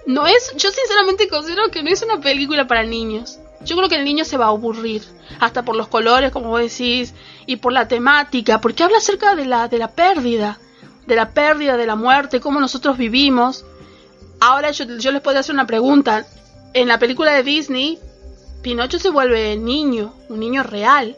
[0.06, 3.38] No es, yo sinceramente considero que no es una película para niños.
[3.64, 5.02] Yo creo que el niño se va a aburrir,
[5.40, 7.14] hasta por los colores, como vos decís,
[7.46, 10.60] y por la temática, porque habla acerca de la, de la pérdida,
[11.06, 13.64] de la pérdida, de la muerte, cómo nosotros vivimos.
[14.40, 16.26] Ahora yo, yo les puedo hacer una pregunta.
[16.74, 17.98] En la película de Disney,
[18.62, 21.16] Pinocho se vuelve niño, un niño real.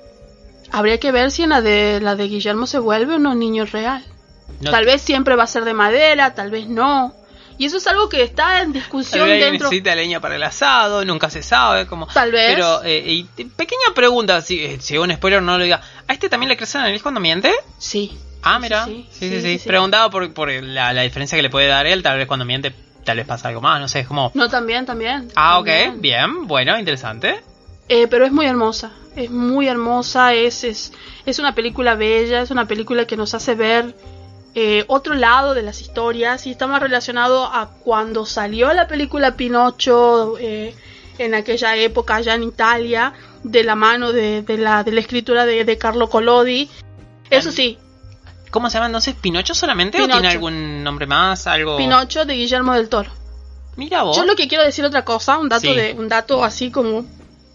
[0.70, 3.38] Habría que ver si en la de la de Guillermo se vuelve o no un
[3.38, 4.04] niño real.
[4.60, 7.14] no- Tal vez siempre va a ser de madera, tal vez no.
[7.58, 9.68] Y eso es algo que está en tal discusión vez alguien dentro.
[9.68, 12.06] necesita leña para el asado, nunca se sabe, como...
[12.06, 12.54] Tal vez.
[12.54, 16.28] Pero, eh, y pequeña pregunta, si, eh, si un spoiler no lo diga, ¿a este
[16.28, 17.52] también le crece la nariz cuando miente?
[17.78, 18.16] Sí.
[18.42, 19.68] Ah, mira, sí, sí, sí, sí.
[19.68, 22.72] Preguntaba por, por la, la diferencia que le puede dar él, tal vez cuando miente,
[23.04, 24.30] tal vez pasa algo más, no sé, es como...
[24.34, 25.28] No, también, también.
[25.34, 26.00] Ah, ok, también.
[26.00, 27.40] bien, bueno, interesante.
[27.88, 30.92] Eh, pero es muy hermosa, es muy hermosa, es, es,
[31.26, 33.96] es una película bella, es una película que nos hace ver
[34.54, 39.36] eh, otro lado de las historias y está más relacionado a cuando salió la película
[39.36, 40.74] Pinocho eh,
[41.18, 43.12] en aquella época allá en Italia,
[43.44, 46.68] de la mano de, de la, de la escritura de, de Carlo Collodi.
[47.30, 47.78] Eso sí,
[48.50, 49.14] ¿Cómo se llama entonces?
[49.14, 51.46] ¿Pinocho solamente o tiene algún nombre más?
[51.46, 51.76] Algo...
[51.76, 53.10] Pinocho de Guillermo del Toro.
[53.76, 54.16] Mira vos.
[54.16, 55.74] Yo lo que quiero decir otra cosa, un dato Sí.
[55.74, 57.04] de un dato así como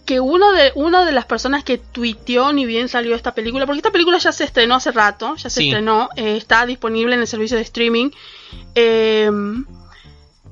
[0.04, 3.78] que uno de una de las personas que tuiteó ni bien salió esta película, porque
[3.78, 5.68] esta película ya se estrenó hace rato, ya se Sí.
[5.68, 8.10] estrenó, eh, está disponible en el servicio de streaming.
[8.74, 9.30] eh,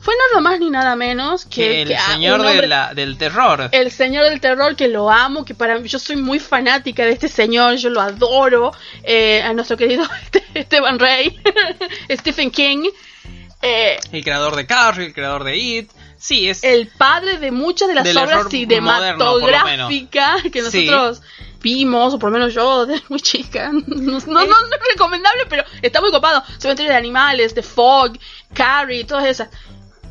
[0.01, 3.69] fue nada más ni nada menos que, que el que, señor de la- del terror.
[3.71, 7.12] el señor del terror que lo amo, que para mí yo soy muy fanática de
[7.12, 8.73] este señor, yo lo adoro,
[9.05, 10.03] eh, a nuestro querido
[10.55, 11.38] Esteban Rey,
[12.11, 12.88] Stephen King.
[13.62, 15.91] eh, El creador de Carrie, el creador de It.
[16.22, 16.62] Sí, es...
[16.62, 20.87] el padre de muchas de las obras cinematográficas que Sí.
[20.87, 21.20] nosotros
[21.61, 23.72] vimos, o por lo menos yo, de muy chica.
[23.87, 26.44] No, no, no, no es recomendable, pero está muy copado.
[26.58, 28.12] Cementerio de Animales, The Fog,
[28.54, 29.48] Carrie, todas esas.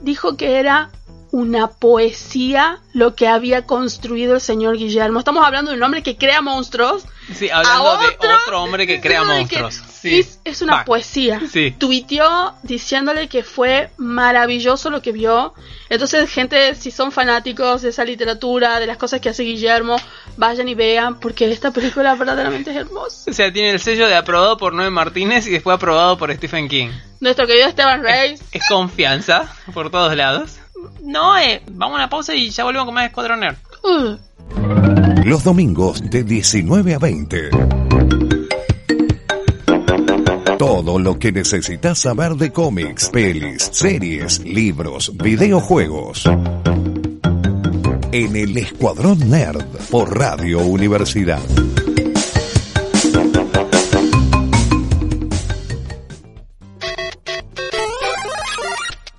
[0.01, 0.89] Dijo que era
[1.31, 5.17] una poesía lo que había construido el señor Guillermo.
[5.17, 7.05] Estamos hablando de un hombre que crea monstruos.
[7.33, 9.81] Sí, hablando a de otro, otro hombre que crea que monstruos.
[10.01, 10.19] Sí.
[10.19, 11.39] Es, es una poesía.
[11.51, 11.75] Sí.
[11.77, 15.53] Tuiteó diciéndole que fue maravilloso lo que vio.
[15.89, 19.97] Entonces, gente, si son fanáticos de esa literatura, de las cosas que hace Guillermo,
[20.37, 23.29] vayan y vean, porque esta película verdaderamente es hermosa.
[23.29, 26.67] O sea, tiene el sello de aprobado por Noé Martínez y después aprobado por Stephen
[26.67, 26.89] King.
[27.19, 28.41] Nuestro querido Esteban Reyes.
[28.51, 30.57] Es confianza por todos lados.
[31.03, 33.57] No, eh, vamos a una pausa y ya volvemos con más Escuadrón Nerd.
[33.83, 34.17] Uh,
[35.25, 37.49] Los domingos de 19 a 20.
[40.61, 46.23] Todo lo que necesitas saber de cómics, pelis, series, libros, videojuegos.
[48.11, 51.41] En el Escuadrón Nerd por Radio Universidad.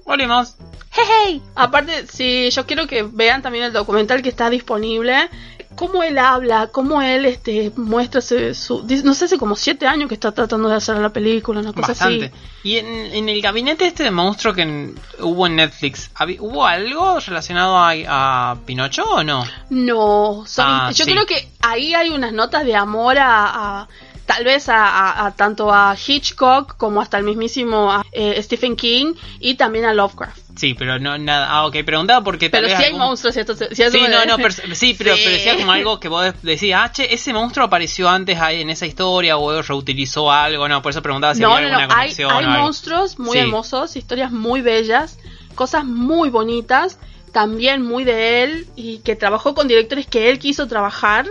[0.07, 0.57] Volvimos.
[0.92, 1.42] hey.
[1.57, 5.28] Aparte, sí, yo quiero que vean también el documental que está disponible.
[5.77, 10.15] Cómo él habla, cómo él este muestra su, no sé, hace como siete años que
[10.15, 12.27] está tratando de hacer la película, una cosa Bastante.
[12.27, 12.35] así.
[12.69, 16.65] Y en, en el gabinete este de monstruo que en- hubo en Netflix, ¿hab- ¿hubo
[16.67, 19.45] algo relacionado a, a Pinocho o no?
[19.71, 21.11] No, son- Ah, yo sí.
[21.11, 23.89] creo que ahí hay unas notas de amor a, a-
[24.27, 28.77] tal vez a, a- a tanto a Hitchcock como hasta el mismísimo a, eh, Stephen
[28.77, 30.41] King y también a Lovecraft.
[30.55, 31.49] Sí, pero no nada.
[31.51, 33.55] Ah, ok, preguntaba porque tal Pero vez si hay monstruos, ¿cierto?
[33.57, 35.23] Si Sí, no, no, pero, sí, pero, Sí.
[35.25, 38.71] pero decía como algo que vos decís, ah, che, ese monstruo apareció antes ahí en
[38.71, 42.01] esa historia o reutilizó algo, no, por eso preguntaba si No, había no, no, alguna
[42.01, 42.62] hay, conexión hay o algo.
[42.65, 43.38] monstruos muy Sí.
[43.38, 45.19] hermosos, historias muy bellas,
[45.55, 46.99] cosas muy bonitas,
[47.33, 51.27] también muy de él y que trabajó con directores que él quiso trabajar.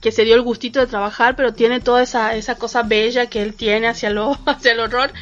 [0.00, 3.42] que se dio el gustito de trabajar, pero tiene toda esa, esa cosa bella que
[3.42, 5.12] él tiene hacia, lo, hacia el horror.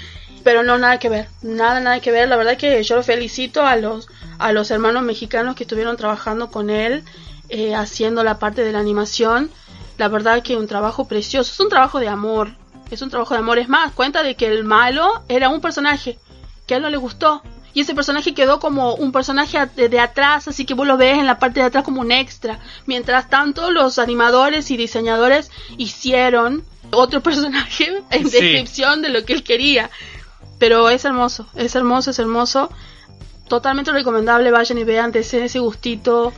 [0.44, 2.28] Pero no, nada que ver, nada, nada que ver.
[2.28, 6.70] La verdad que yo felicito a los, a los hermanos mexicanos que estuvieron trabajando con
[6.70, 7.04] él,
[7.48, 9.50] eh, haciendo la parte de la animación.
[9.96, 12.50] La verdad que un trabajo precioso, es un trabajo de amor,
[12.90, 13.58] es un trabajo de amor.
[13.58, 16.18] Es más, cuenta de que el malo era un personaje
[16.66, 17.42] que a él no le gustó.
[17.74, 21.26] Y ese personaje quedó como un personaje de, atrás, así que vos lo ves en
[21.26, 22.58] la parte de atrás como un extra.
[22.86, 29.44] Mientras tanto, los animadores y diseñadores hicieron otro personaje en descripción de lo que él
[29.44, 29.90] quería.
[30.58, 32.70] Pero es hermoso, es hermoso, es hermoso.
[33.48, 36.32] Totalmente recomendable, vayan y vean, ese, ese gustito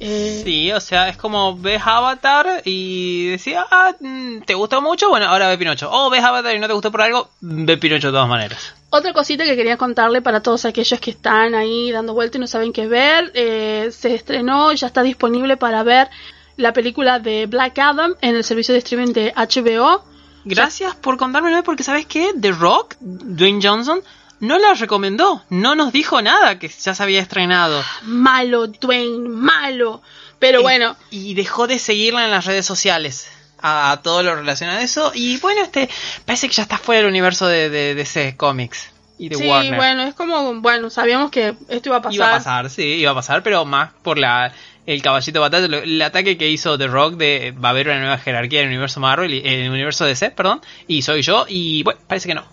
[0.00, 5.08] eh, sí, o sea, es como ves Avatar y decía, ah, mm, ¿te gustó mucho?
[5.08, 5.88] Bueno, ahora ve Pinocho.
[5.90, 8.74] O ves Avatar y no te gustó por algo, ve Pinocho de todas maneras.
[8.90, 12.46] Otra cosita que quería contarle para todos aquellos que están ahí dando vuelta y no
[12.46, 16.08] saben qué ver, eh, se estrenó, ya está disponible para ver
[16.56, 20.04] la película de Black Adam en el servicio de streaming de HBO.
[20.44, 24.02] Gracias por contármelo porque sabes qué, The Rock, Dwayne Johnson,
[24.40, 27.82] no la recomendó, no nos dijo nada que ya se había estrenado.
[28.02, 30.02] Malo, Dwayne, malo.
[30.38, 30.96] Pero bueno.
[31.10, 33.28] Y dejó de seguirla en las redes sociales.
[33.66, 35.12] A, todo lo relacionado a eso.
[35.14, 35.88] Y bueno, este
[36.26, 39.76] parece que ya está fuera del universo de, de, DC Comics y de sí, Warner.
[39.76, 42.14] bueno, es como, bueno, sabíamos que esto iba a pasar.
[42.14, 44.52] Iba a pasar, sí, iba a pasar, pero más por la
[44.86, 48.18] el caballito batalla, el ataque que hizo The Rock de va a haber una nueva
[48.18, 52.00] jerarquía en el universo Marvel, en el universo DC, perdón, y soy yo, y bueno,
[52.06, 52.44] parece que no.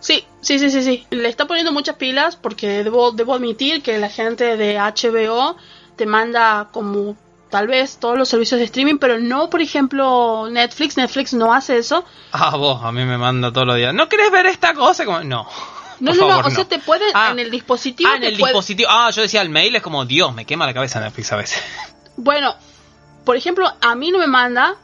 [0.00, 1.06] Sí, sí, sí, sí, sí.
[1.10, 5.56] Le está poniendo muchas pilas porque debo, debo admitir que la gente de HBO
[5.96, 7.16] te manda como
[7.50, 10.96] tal vez todos los servicios de streaming, pero no, por ejemplo, Netflix.
[10.96, 12.04] Netflix no hace eso.
[12.32, 13.94] Ah, vos, a mí me manda todos los días.
[13.94, 15.04] ¿No querés ver esta cosa?
[15.04, 15.46] Como, no.
[16.02, 18.10] No, no, no, o sea, te puede ah, en el dispositivo.
[18.12, 18.88] Ah, en el dispositivo.
[18.90, 21.62] Ah, yo decía el mail, es como, Dios, me quema la cabeza Netflix a veces.
[22.16, 22.56] Bueno,
[23.24, 24.74] por ejemplo, a mí no me manda,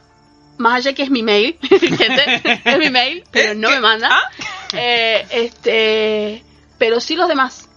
[0.57, 4.07] más allá que es mi mail, es mi mail, pero no me manda.
[4.09, 4.31] ¿Ah?
[4.71, 6.43] Eh, este,
[6.77, 7.68] pero sí los demás.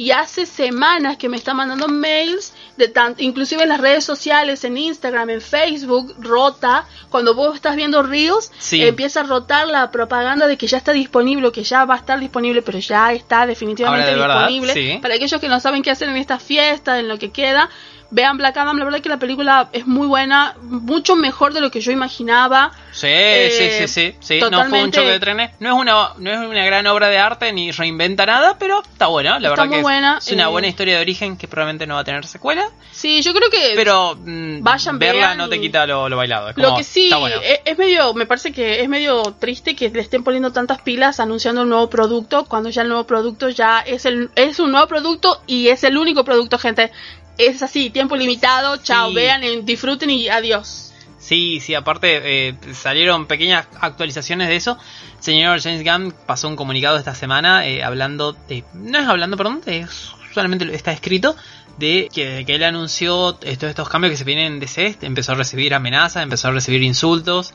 [0.00, 4.64] Y hace semanas que me está mandando mails de tanto, inclusive en las redes sociales,
[4.64, 6.86] en Instagram, en Facebook, rota.
[7.10, 11.52] Cuando vos estás viendo Reels, empieza a rotar la propaganda de que ya está disponible,
[11.52, 15.00] que ya va a estar disponible, pero ya está definitivamente disponible.
[15.02, 17.68] Para aquellos que no saben qué hacer en esta fiesta, en lo que queda,
[18.10, 21.70] vean Black Adam, la verdad que la película es muy buena, mucho mejor de lo
[21.70, 22.72] que yo imaginaba.
[22.92, 23.08] Sí,
[23.50, 26.64] sí, sí, sí, no fue un choque de trenes, no es una no es una
[26.64, 30.32] gran obra de arte ni reinventa nada, pero está buena, la verdad que buena, es,
[30.32, 32.68] una buena eh, historia de origen que probablemente no va a tener secuela.
[32.90, 36.84] Sí, yo creo que pero mm, vayan verla no te quita lo, bailado, Lo que
[36.84, 37.10] sí
[37.42, 41.20] es, es, medio me parece que es medio triste que le estén poniendo tantas pilas
[41.20, 44.86] anunciando un nuevo producto cuando ya el nuevo producto ya es el es un nuevo
[44.88, 46.90] producto y es el único producto, gente
[47.38, 50.92] es así, tiempo limitado, chao, vean, disfruten y adiós.
[51.18, 54.78] Sí, sí, aparte eh, salieron pequeñas actualizaciones de eso.
[55.20, 59.60] señor James Gunn pasó un comunicado esta semana eh, hablando, de, no es hablando, perdón,
[59.66, 61.36] es, solamente está escrito
[61.78, 65.74] de que, él anunció estos, estos cambios que se vienen de DC, empezó a recibir
[65.74, 67.54] amenazas, empezó a recibir insultos.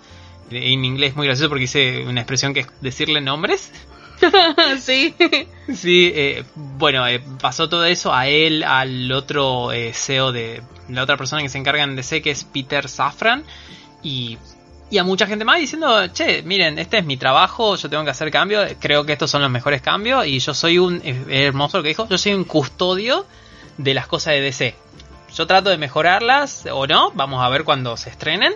[0.52, 3.72] En inglés muy gracioso porque hice una expresión que es decirle nombres.
[4.80, 5.13] sí.
[5.73, 11.04] Sí, eh, bueno, eh, pasó todo eso a él, al otro eh, CEO de la
[11.04, 13.43] otra persona que se encarga en DC, que es Peter Safran,
[14.04, 14.38] y,
[14.91, 18.12] y a mucha gente más diciendo, che, miren, este es mi trabajo, yo tengo que
[18.12, 21.84] hacer cambios, creo que estos son los mejores cambios, y yo soy un, hermoso lo
[21.84, 23.25] que dijo, yo soy un custodio
[23.78, 24.75] de las cosas de DC.
[25.36, 28.54] Yo trato de mejorarlas o no, vamos a ver cuando se estrenen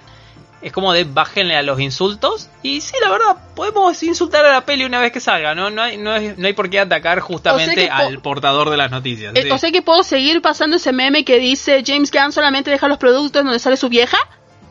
[0.61, 2.49] es como de bájenle a los insultos.
[2.63, 5.69] Y sí, la verdad, podemos insultar a la peli una vez que salga, ¿no?
[5.69, 9.33] No hay, no hay, por qué atacar justamente al portador de las noticias.
[9.35, 12.87] Eh, o sea que puedo seguir pasando ese meme que dice James Gunn solamente deja
[12.87, 14.17] los productos donde sale su vieja.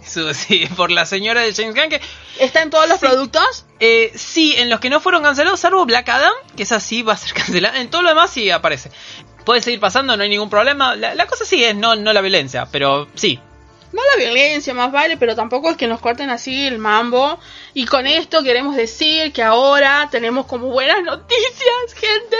[0.02, 2.00] Sí, por la señora de James Gunn que...
[2.38, 3.64] ¿Está en todos los productos?
[3.80, 7.14] Eh, sí, en los que no fueron cancelados, salvo Black Adam, que es así, va
[7.14, 7.80] a ser cancelada.
[7.80, 8.90] En todo lo demás sí aparece.
[9.44, 10.94] Puede seguir pasando, no hay ningún problema.
[10.94, 13.40] La, la cosa sí es no, no la violencia, pero sí,
[13.92, 17.38] no la violencia, más vale, pero tampoco es que nos corten así el mambo.
[17.74, 22.36] Y con esto queremos decir que ahora tenemos como buenas noticias, gente.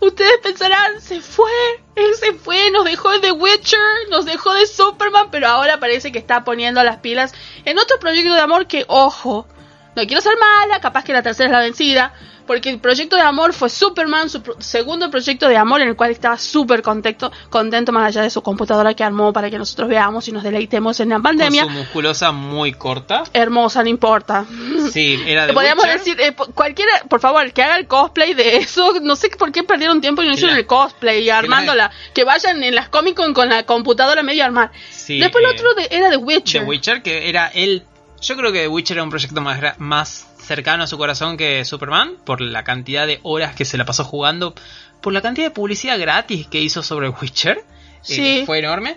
[0.00, 1.50] Ustedes pensarán, se fue,
[1.94, 3.78] él se fue, nos dejó de The Witcher,
[4.10, 8.32] nos dejó de Superman, pero ahora parece que está poniendo las pilas en otro proyecto
[8.32, 9.46] de amor que, ojo,
[9.94, 12.14] no quiero ser mala, capaz que la tercera es la vencida,
[12.46, 15.96] porque el proyecto de amor fue Superman, su pro- segundo proyecto de amor en el
[15.96, 19.88] cual estaba súper contento, contento más allá de su computadora que armó para que nosotros
[19.88, 21.64] veamos y nos deleitemos en la pandemia.
[21.64, 23.24] Con su musculosa muy corta.
[23.32, 24.44] Hermosa, no importa.
[24.92, 25.98] Sí, era de Podríamos Witcher.
[25.98, 28.94] decir, eh, cualquiera, por favor, que haga el cosplay de eso.
[29.02, 31.90] No sé por qué perdieron tiempo y no hicieron el cosplay y armándola.
[32.14, 34.70] Que vayan en las Comic Con con la computadora medio armar.
[34.90, 36.62] Sí, Después eh, el otro de- era de Witcher.
[36.62, 37.84] The Witcher, que era el...
[38.20, 39.40] Yo creo que The Witcher era un proyecto
[39.78, 43.84] más cercano a su corazón que Superman, por la cantidad de horas que se la
[43.84, 44.54] pasó jugando,
[45.00, 47.58] por la cantidad de publicidad gratis que hizo sobre Witcher.
[47.58, 47.64] eh,
[48.02, 48.42] Sí.
[48.46, 48.96] fue enorme.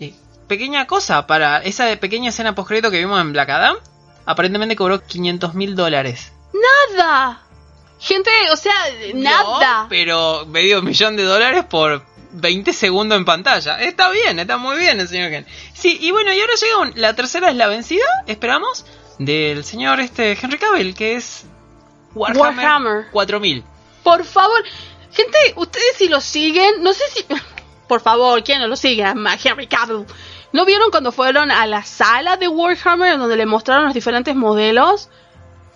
[0.00, 0.14] Eh,
[0.48, 3.76] pequeña cosa, para esa pequeña escena post que vimos en Black Adam,
[4.24, 6.32] aparentemente cobró 500 mil dólares.
[6.96, 7.42] Nada.
[7.98, 8.74] Gente, o sea,
[9.14, 9.82] nada.
[9.82, 13.80] No, pero medio millón de dólares por 20 segundos en pantalla.
[13.80, 15.46] Está bien, está muy bien el señor Ken.
[15.72, 18.84] Sí, y bueno, y ahora llega un- la tercera es la vencida, esperamos,
[19.18, 21.46] del señor este Henry Cavill, que es
[22.14, 23.06] Warhammer, Warhammer.
[23.12, 23.64] 4000.
[24.02, 24.62] Por favor,
[25.12, 27.24] gente, ustedes si lo siguen, no sé si...
[27.88, 29.04] Por favor, ¿quién no lo sigue?
[29.44, 30.06] Henry Cavill.
[30.52, 35.08] ¿No vieron cuando fueron a la sala de Warhammer donde le mostraron los diferentes modelos?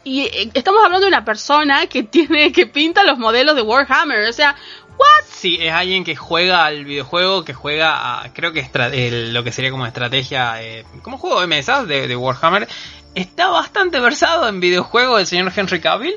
[0.03, 4.29] Y eh, estamos hablando de una persona que tiene que pinta los modelos de Warhammer,
[4.29, 4.57] o sea,
[4.99, 5.25] what?
[5.29, 9.45] Sí, es alguien que juega al videojuego, que juega a, creo que estra- el- lo
[9.45, 12.67] que sería como estrategia, eh, como juego de mesas de, de Warhammer.
[13.15, 16.15] Está bastante versado en videojuegos el señor Henry Cavill,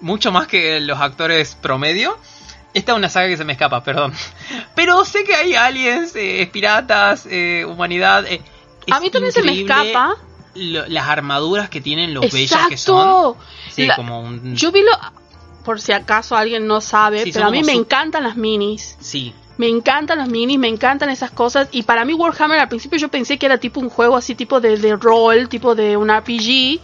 [0.00, 2.16] mucho más que los actores promedio.
[2.74, 4.12] Esta es una saga que se me escapa, perdón.
[4.74, 8.24] Pero sé que hay aliens, eh, piratas, eh, humanidad.
[8.26, 8.40] eh,
[8.90, 10.14] A mí también se me escapa.
[10.54, 13.00] lo- las armaduras que tienen, los bellas que son.
[13.00, 13.36] Exacto.
[13.70, 14.54] Sí, La- como un...
[14.54, 14.92] Yo vi lo...
[15.64, 18.96] Por si acaso alguien no sabe, Sí, pero a mí me encantan las minis.
[19.00, 21.68] Sí, Me encantan los minis, me encantan esas cosas.
[21.72, 24.60] Y para mí Warhammer al principio yo pensé que era tipo un juego así, tipo
[24.60, 26.80] de, de rol, tipo de un RPG.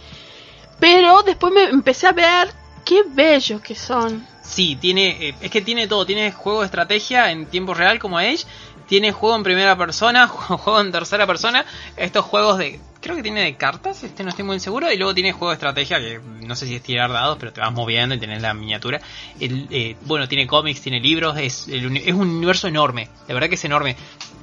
[0.79, 2.49] Pero después me empecé a ver
[2.83, 4.27] qué bellos que son.
[4.41, 8.19] Sí, tiene, eh, es que tiene todo, tiene juego de estrategia en tiempo real como
[8.19, 8.45] Age,
[8.87, 11.65] tiene juego en primera persona, juego en tercera persona,
[11.97, 15.13] estos juegos de, creo que tiene de cartas, este no estoy muy seguro, y luego
[15.13, 18.15] tiene juego de estrategia que no sé si es tirar dados, pero te vas moviendo
[18.15, 19.01] y tenés la miniatura.
[19.39, 23.55] Eh, bueno, tiene cómics, tiene libros, es, el es un universo enorme, la verdad que
[23.55, 23.95] es enorme.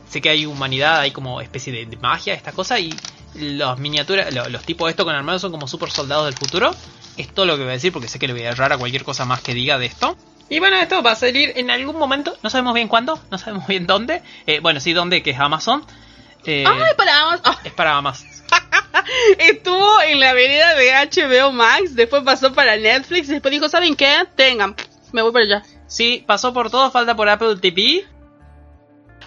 [0.08, 2.94] Sé que hay humanidad, hay como especie de, magia, esta cosa, y
[3.34, 6.70] los miniaturas, lo- los tipos de esto con armados son como super soldados del futuro.
[7.16, 8.78] Es todo lo que voy a decir porque sé que le voy a errar a
[8.78, 10.16] cualquier cosa más que diga de esto.
[10.52, 13.66] Y bueno, esto va a salir en algún momento, no sabemos bien cuándo, no sabemos
[13.66, 14.20] bien dónde.
[14.46, 15.82] Eh, bueno, sí, dónde, que es Amazon.
[16.44, 18.28] Eh, Ay, para ah, es para Amazon.
[19.38, 24.24] Estuvo en la vereda de HBO Max, después pasó para Netflix, después dijo, ¿saben qué?
[24.36, 24.76] Tengan,
[25.12, 25.62] me voy para allá.
[25.86, 28.04] Sí, pasó por todo, falta por Apple TV.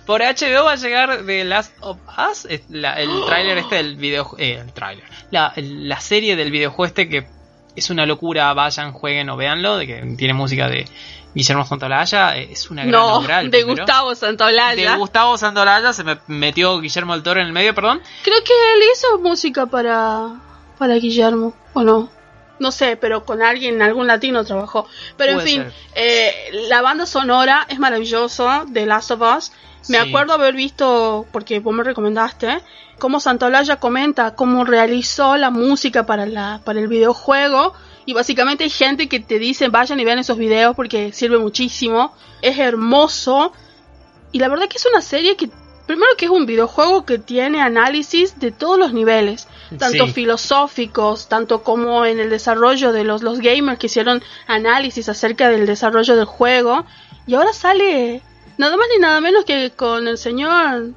[0.05, 1.97] Por HBO va a llegar The Last of
[2.30, 6.51] Us, es la- el tráiler este del video, eh, el tráiler, la, la serie del
[6.51, 7.28] videojuego este que
[7.76, 10.86] es una locura, vayan, jueguen o véanlo, de que tiene música de
[11.34, 13.67] Guillermo Santolaya, eh, es una gran No, de primero.
[13.76, 14.91] Gustavo Santaolalla.
[14.91, 18.01] de Gustavo Santolaya, se me metió Guillermo del Toro en el medio, perdón.
[18.23, 20.30] Creo que él hizo música para,
[20.78, 22.09] para Guillermo, ¿o no?
[22.57, 24.88] No sé, pero con alguien, algún latino trabajó.
[25.17, 26.34] Pero en fin, eh,
[26.69, 29.51] la banda sonora es maravilloso de Last of Us.
[29.89, 30.07] Me Sí.
[30.07, 32.59] acuerdo haber visto, porque vos me recomendaste,
[33.00, 37.74] cómo Santolaya comenta cómo realizó la música para, la, para el videojuego.
[38.06, 42.14] Y básicamente hay gente que te dice vayan y vean esos videos porque sirve muchísimo.
[42.41, 43.52] Es hermoso.
[44.32, 45.50] Y la verdad que es una serie que,
[45.88, 49.48] primero que es un videojuego que tiene análisis de todos los niveles,
[49.80, 50.14] tanto Sí.
[50.14, 55.66] filosóficos, tanto como en el desarrollo de los, los gamers que hicieron análisis acerca del
[55.66, 56.86] desarrollo del juego.
[57.28, 58.22] Y ahora sale
[58.58, 60.91] nada más ni nada menos que con el señor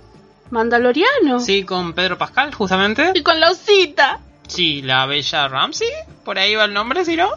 [0.51, 1.41] Mandaloriano.
[1.41, 3.13] Sí, con Pedro Pascal, justamente.
[3.15, 4.21] Y con la osita.
[4.47, 5.89] Sí, la bella Ramsey,
[6.25, 7.31] por ahí va el nombre, si no.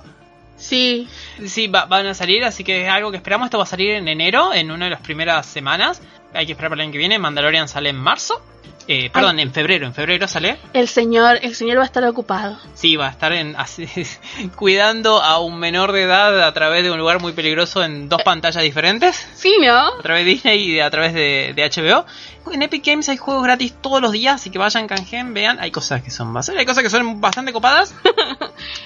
[0.57, 1.07] Sí.
[1.45, 3.45] Sí, va- van a salir, así que es algo que esperamos.
[3.47, 6.01] Esto va a salir en enero, en una de las primeras semanas.
[6.33, 7.17] Hay que esperar para el año que viene.
[7.19, 8.41] Mandalorian sale en marzo.
[8.87, 9.85] Eh, perdón, en febrero.
[9.87, 10.57] En febrero sale.
[10.73, 12.57] El señor, el señor va a estar ocupado.
[12.73, 13.87] Sí, va a estar en, así-
[14.55, 18.21] cuidando a un menor de edad a través de un lugar muy peligroso en dos
[18.23, 19.15] pantallas diferentes.
[19.35, 19.87] Sí, ¿no?
[19.99, 22.05] A través de Disney y a través de, de HBO.
[22.51, 25.59] En Epic Games hay juegos gratis todos los días, así que vayan, canjeen, vean.
[25.59, 27.93] Hay cosas que son bastante, hay cosas que son bastante copadas.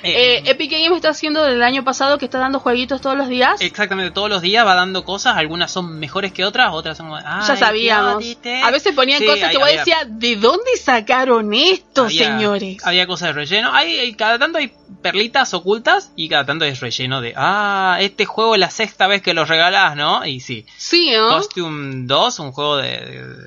[0.04, 3.60] Eh, Epic Games está haciendo del año pasado que está dando jueguitos todos los días.
[3.60, 7.40] Exactamente, todos los días va dando cosas, algunas son mejores que otras, otras son ya
[7.42, 8.20] "Ay, sabíamos.
[8.20, 8.62] ¿qué diste?".
[8.62, 12.86] A veces ponían Sí, cosas hay- que vos decías, ¿de dónde sacaron esto, había- señores?
[12.86, 16.80] Había cosas de relleno, hay, hay- cada tanto hay perlitas ocultas y cada tanto es
[16.80, 20.26] relleno de, ah, este juego es la sexta vez que lo regalás, ¿no?
[20.26, 20.66] Y sí.
[20.78, 21.30] Sí, ¿no?
[21.30, 23.45] Costume 2, un juego de, de-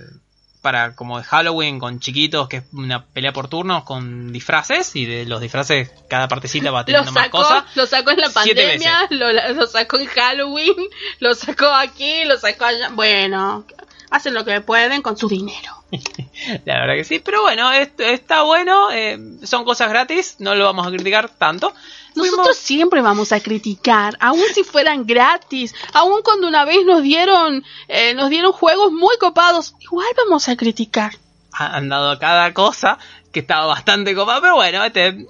[0.61, 5.07] para como de Halloween con chiquitos, que es una pelea por turnos con disfraces y
[5.07, 7.65] de los disfraces cada partecita va teniendo más cosas.
[7.75, 10.75] lo sacó en la pandemia, lo, lo sacó en Halloween,
[11.21, 12.91] lo sacó aquí, lo sacó allá.
[12.91, 13.65] Bueno,
[14.11, 15.85] hacen lo que pueden con su dinero.
[16.65, 20.65] La verdad que sí, pero bueno, es- está bueno, eh, son cosas gratis, no lo
[20.65, 21.73] vamos a criticar tanto.
[22.15, 27.65] Nosotros siempre vamos a criticar, aun si fueran gratis, aun cuando una vez nos dieron,
[27.87, 31.13] eh, nos dieron juegos muy copados, igual vamos a criticar.
[31.53, 32.99] han dado cada cosa
[33.33, 35.27] que estaba bastante copada, pero bueno, este.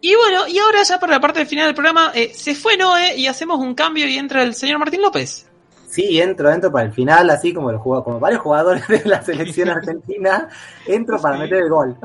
[0.00, 3.16] Y bueno, y ahora ya para la parte final del programa, eh, se fue Noé
[3.16, 5.46] y hacemos un cambio y entra el señor Martín López.
[5.94, 9.68] Sí, entro, entro para el final, así como, el como varios jugadores de la selección
[9.68, 10.48] argentina,
[10.86, 11.42] entro para Sí.
[11.42, 11.96] meter el gol.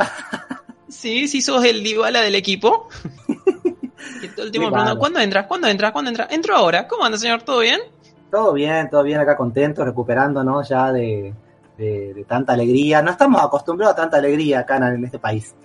[0.87, 2.87] Sí, sí sos el Dybala del equipo.
[4.35, 4.69] Todo el tiempo.
[4.97, 5.47] ¿cuándo entras?
[5.47, 5.91] ¿Cuándo entras?
[5.91, 6.31] ¿Cuándo entras?
[6.31, 6.87] Entro ahora.
[6.87, 7.41] ¿Cómo anda, señor?
[7.41, 7.79] ¿Todo bien?
[8.29, 11.33] Todo bien, todo bien, acá contento, recuperándonos ya de,
[11.77, 13.01] de- de tanta alegría.
[13.01, 15.55] No estamos acostumbrados a tanta alegría acá en, en este país.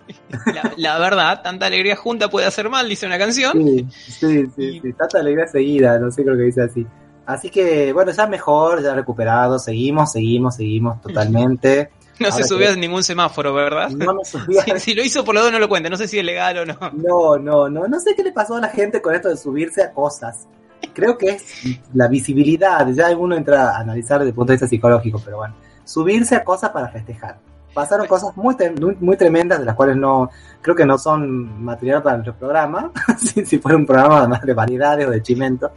[0.47, 3.53] La, la verdad, tanta alegría junta puede hacer mal, dice una canción.
[3.53, 6.87] Sí, sí, sí, sí, tanta alegría seguida, no sé, creo que dice así.
[7.27, 11.91] Así que, bueno, ya mejor, ya recuperado, seguimos, seguimos, seguimos totalmente.
[12.21, 13.91] No se subió que- a ningún semáforo, ¿verdad?
[13.91, 15.97] No me subí a- Si, si lo hizo por los dos no lo cuente, no
[15.97, 16.79] sé si es legal o no.
[16.93, 19.83] No, no, no, no sé qué le pasó a la gente con esto de subirse
[19.83, 20.47] a cosas.
[20.93, 21.45] Creo que es
[21.93, 25.57] la visibilidad, ya uno entra a analizar desde el punto de vista psicológico, pero bueno,
[25.85, 27.39] subirse a cosas para festejar.
[27.75, 28.55] Pasaron cosas muy,
[29.01, 30.31] muy, tremendas, de las cuales no,
[30.63, 34.55] creo que no son material para nuestro programa, si, si fuera un programa más de
[34.55, 35.71] variedades o de chimento.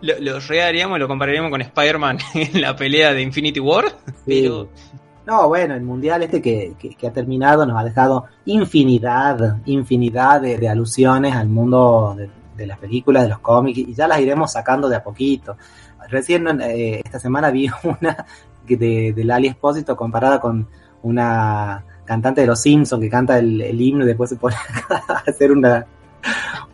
[0.00, 3.84] Lo, lo reharíamos, lo compararíamos con Spider-Man en la pelea de Infinity War.
[4.24, 4.68] Pero
[5.26, 10.40] No, bueno, el mundial este que, que- que ha terminado nos ha dejado infinidad, infinidad
[10.40, 14.20] de, de alusiones al mundo de, de las películas, de los cómics, y ya las
[14.20, 15.56] iremos sacando de a poquito.
[16.08, 18.24] Recién eh, esta semana vi una
[18.66, 20.68] de, de Lali Espósito comparada con
[21.02, 24.56] una cantante de los Simpsons que canta el, el himno y después se pone
[25.08, 25.86] a hacer una,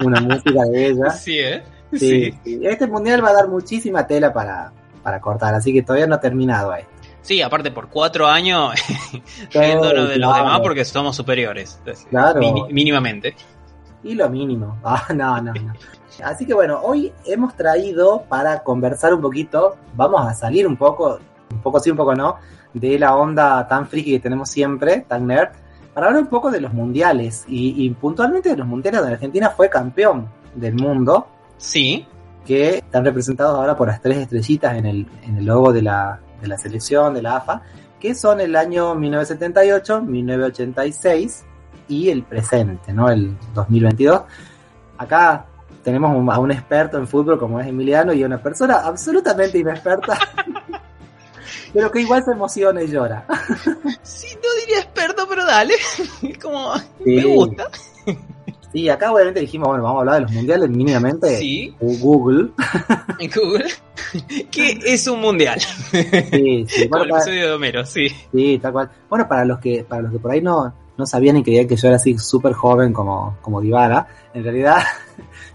[0.05, 1.11] una música de ella.
[1.11, 1.63] sí, ¿eh?
[1.93, 2.61] Sí, sí.
[2.63, 4.73] Este mundial va a dar muchísima tela para,
[5.03, 6.83] para cortar, así que todavía no ha terminado ahí.
[7.23, 8.73] Sí, aparte por cuatro años
[9.53, 10.45] riéndonos de los claro.
[10.45, 11.81] demás porque somos superiores.
[12.09, 12.41] Claro.
[12.71, 13.35] Mínimamente.
[14.05, 14.79] Y lo mínimo.
[14.85, 15.73] Ah, no, no, no.
[16.23, 21.19] Así que bueno, hoy hemos traído para conversar un poquito, vamos a salir un poco,
[21.51, 22.37] un poco sí, un poco no,
[22.79, 25.49] de la onda tan friki que tenemos siempre, tan nerd,
[25.95, 29.51] para hablar un poco de los mundiales y, y puntualmente de los mundiales donde Argentina
[29.51, 31.27] fue campeón del mundo,
[31.59, 32.07] Sí,
[32.45, 36.21] que están representados ahora por las tres estrellitas en el, en el logo de la,
[36.41, 37.63] de la selección, de la AFA,
[37.99, 41.45] que son el año 1978, 1986
[41.89, 43.09] y el presente, ¿no?
[43.09, 44.23] El 2022.
[44.99, 45.47] Acá
[45.83, 49.59] tenemos un- a un experto en fútbol como es Emiliano y a una persona absolutamente
[49.59, 50.19] inexperta,
[51.77, 53.27] pero que igual se emociona y llora.
[54.03, 55.75] sí, no diría experto, pero dale.
[56.43, 56.83] Como Sí.
[57.05, 57.69] me gusta.
[58.73, 61.37] Sí, acá obviamente dijimos, bueno, vamos a hablar de los mundiales mínimamente.
[61.39, 62.51] Sí, Google.
[63.35, 63.67] Google.
[64.51, 65.61] ¿Qué es un mundial?
[65.61, 66.87] Sí, sí.
[66.89, 68.09] Bueno, el para- episodio de Homero, sí.
[68.33, 68.91] Sí, tal cual.
[69.09, 71.77] Bueno, para los que, para los que por ahí no, no sabían y creían que
[71.77, 74.77] yo era así súper joven como, como Dybala, en realidad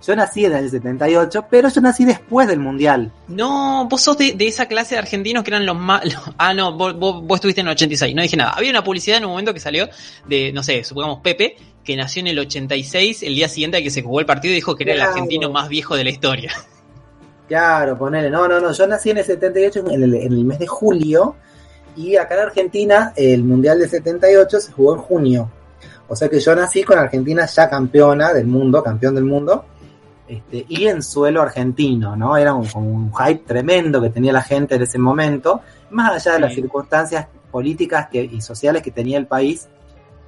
[0.05, 3.11] yo nací en el 78, pero yo nací después del Mundial.
[3.27, 6.01] No, vos sos de, de esa clase de argentinos que eran los más...
[6.38, 8.51] ah, no, vos, vos, vos estuviste en el 86, no dije nada.
[8.51, 9.89] Había una publicidad en un momento que salió
[10.27, 13.89] de, no sé, supongamos Pepe, que nació en el 86, el día siguiente a que
[13.89, 16.51] se jugó el partido y dijo que era el argentino más viejo de la historia.
[17.47, 18.29] Claro, ponele.
[18.29, 21.36] No, no, no, yo nací en el 78 en el, en el mes de julio
[21.97, 25.51] y acá en Argentina el Mundial de 78 se jugó en junio.
[26.07, 29.65] O sea que yo nací con Argentina ya campeona del mundo, campeón del mundo,
[30.32, 32.38] este, y en suelo argentino, ¿no?
[32.38, 35.59] Era un, un hype tremendo que tenía la gente en ese momento,
[35.89, 39.67] más allá de las circunstancias políticas que, y sociales que tenía el país,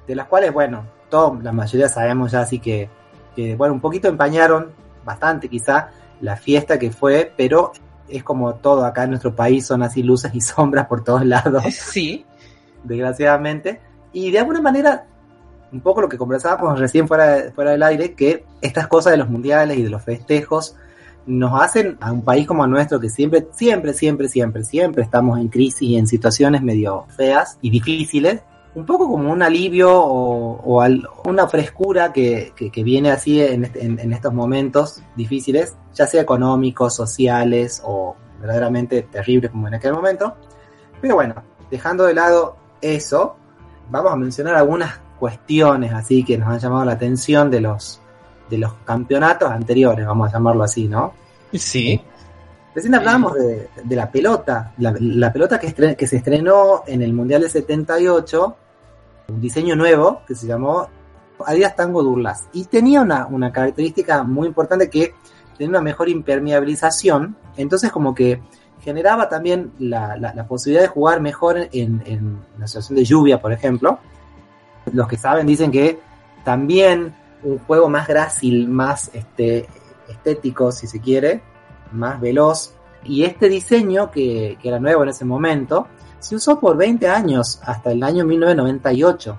[0.06, 2.90] de las cuales, bueno, todo, la mayoría sabemos ya, así que,
[3.34, 4.72] que, bueno, un poquito empañaron,
[5.06, 5.88] bastante quizá,
[6.20, 7.72] la fiesta que fue, pero
[8.06, 11.64] es como todo acá en nuestro país, son así luces y sombras por todos lados
[11.72, 12.26] Sí,
[12.82, 13.80] desgraciadamente.
[14.12, 15.06] Y de alguna manera,
[15.74, 19.28] un poco lo que conversábamos recién fuera, fuera del aire, que estas cosas de los
[19.28, 20.76] mundiales y de los festejos
[21.26, 25.38] nos hacen a un país como el nuestro, que siempre, siempre, siempre, siempre, siempre estamos
[25.40, 28.40] en crisis y en situaciones medio feas y difíciles,
[28.74, 33.40] un poco como un alivio o, o al- una frescura que, que- que viene así
[33.40, 39.66] en, este- en- en estos momentos difíciles, ya sea económicos, sociales o verdaderamente terribles como
[39.68, 40.34] en aquel momento.
[41.00, 41.34] Pero bueno,
[41.70, 43.36] dejando de lado eso,
[43.90, 47.98] vamos a mencionar algunas cuestiones así que nos han llamado la atención de los
[48.50, 51.14] de los campeonatos anteriores, vamos a llamarlo así, ¿no?
[51.52, 51.98] sí.
[52.74, 57.00] Recién hablábamos de, de la pelota, la, la pelota que, estre- que se estrenó en
[57.02, 58.56] el Mundial del 78,
[59.28, 60.88] un diseño nuevo que se llamó
[61.46, 62.48] Adidas Tango Durlas.
[62.52, 65.14] Y tenía una, una característica muy importante que
[65.56, 68.42] tenía una mejor impermeabilización, entonces como que
[68.82, 73.40] generaba también la, la- la posibilidad de jugar mejor en, en la situación de lluvia,
[73.40, 73.98] por ejemplo.
[74.92, 76.00] Los que saben dicen que
[76.44, 79.66] también un juego más grácil, más este,
[80.08, 81.42] estético, si se quiere,
[81.92, 82.74] más veloz.
[83.04, 85.86] Y este diseño, que, que era nuevo en ese momento,
[86.20, 89.36] se usó por 20 años, hasta el año 1998,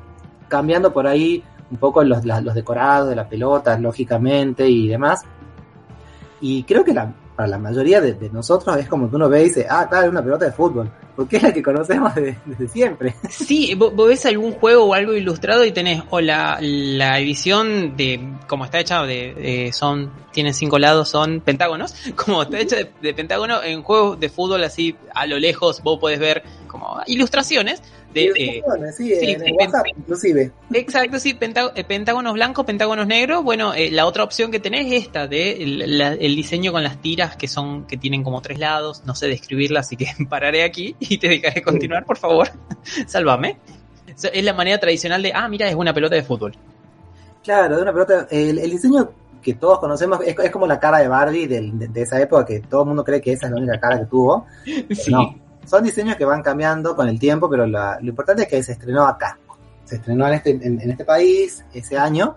[0.48, 5.24] cambiando por ahí un poco los, los decorados de la pelota, lógicamente, y demás.
[6.42, 9.46] Y creo que la- para la mayoría de, nosotros es como que uno ve y
[9.46, 13.14] dice, ah, es una pelota de fútbol, porque es la que conocemos de- desde siempre.
[13.30, 18.20] Sí, vos, ves algún juego o algo ilustrado y tenés o la, la edición de
[18.48, 22.92] como está hecha de, de- son tiene cinco lados son pentágonos, como está hecha de,
[23.02, 27.82] de pentágono en juegos de fútbol así a lo lejos vos podés ver como ilustraciones
[28.16, 30.52] de, de- sí, sí, en el WhatsApp, inclusive.
[30.74, 33.44] Exacto, sí, pentá- eh, pentágonos blancos, pentágonos negros.
[33.44, 36.84] Bueno, eh, la otra opción que tenés es esta de el, la- el diseño con
[36.84, 39.04] las tiras que son que tienen como tres lados.
[39.06, 42.50] No sé describirla, así que pararé aquí y te dejaré continuar, por favor.
[43.08, 43.58] Sálvame.
[44.08, 46.54] Es la manera tradicional de, ah, mira, es una pelota de fútbol.
[47.44, 48.28] Claro, de una pelota.
[48.32, 49.12] El, el diseño
[49.42, 52.82] que todos conocemos es, es como la cara de Barbie de esa época que todo
[52.82, 54.46] el mundo cree que esa es la única cara que tuvo.
[54.96, 55.12] Sí.
[55.12, 55.36] No,
[55.66, 58.74] son diseños que van cambiando con el tiempo, pero la- lo importante es que se
[58.74, 59.38] estrenó acá.
[59.86, 62.36] Se estrenó en este, en, en este país ese año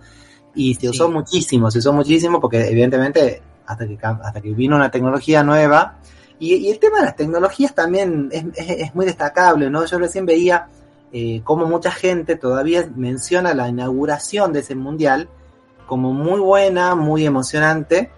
[0.54, 0.88] y se Sí.
[0.88, 5.98] usó muchísimo, se usó muchísimo porque evidentemente hasta que, hasta que vino una tecnología nueva.
[6.38, 9.84] Y, y el tema de las tecnologías también es, es- es muy destacable, ¿no?
[9.84, 10.68] Yo recién veía
[11.12, 15.28] eh, cómo mucha gente todavía menciona la inauguración de ese mundial
[15.86, 18.10] como muy buena, muy emocionante,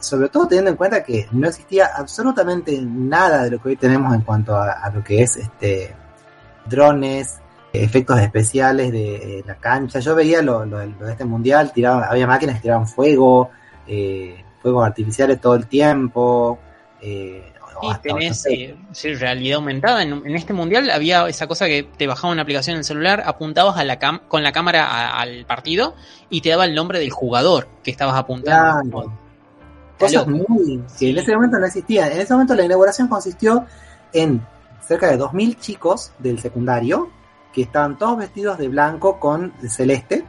[0.00, 4.14] sobre todo teniendo en cuenta que no existía absolutamente nada de lo que hoy tenemos
[4.14, 5.94] en cuanto a, a lo que es este
[6.66, 7.40] drones,
[7.72, 9.98] efectos especiales de eh, la cancha.
[10.00, 13.50] Yo veía lo, lo del- lo de este mundial, tiraban, había máquinas que tiraban fuego,
[13.86, 16.58] eh, fuegos artificiales todo el tiempo.
[17.00, 17.50] eh,
[17.82, 17.90] no
[18.20, 20.02] tenés eh, sí, realidad aumentada.
[20.02, 23.22] En, en este mundial había esa cosa que te bajaba una aplicación en el celular,
[23.26, 25.94] apuntabas a la cam- con la cámara a- al partido
[26.30, 29.00] y te daba el nombre del jugador que estabas apuntando.
[29.02, 29.23] Claro.
[29.98, 32.10] Cosas muy que en ese momento no existían.
[32.12, 33.64] En ese momento la inauguración consistió
[34.12, 34.44] en
[34.86, 37.08] cerca de 2.000 chicos del secundario
[37.52, 40.24] que estaban todos vestidos de blanco con celeste,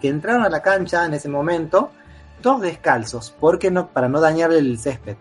[0.00, 1.90] que entraron a la cancha en ese momento
[2.40, 5.16] todos descalzos, porque no para no dañar el césped.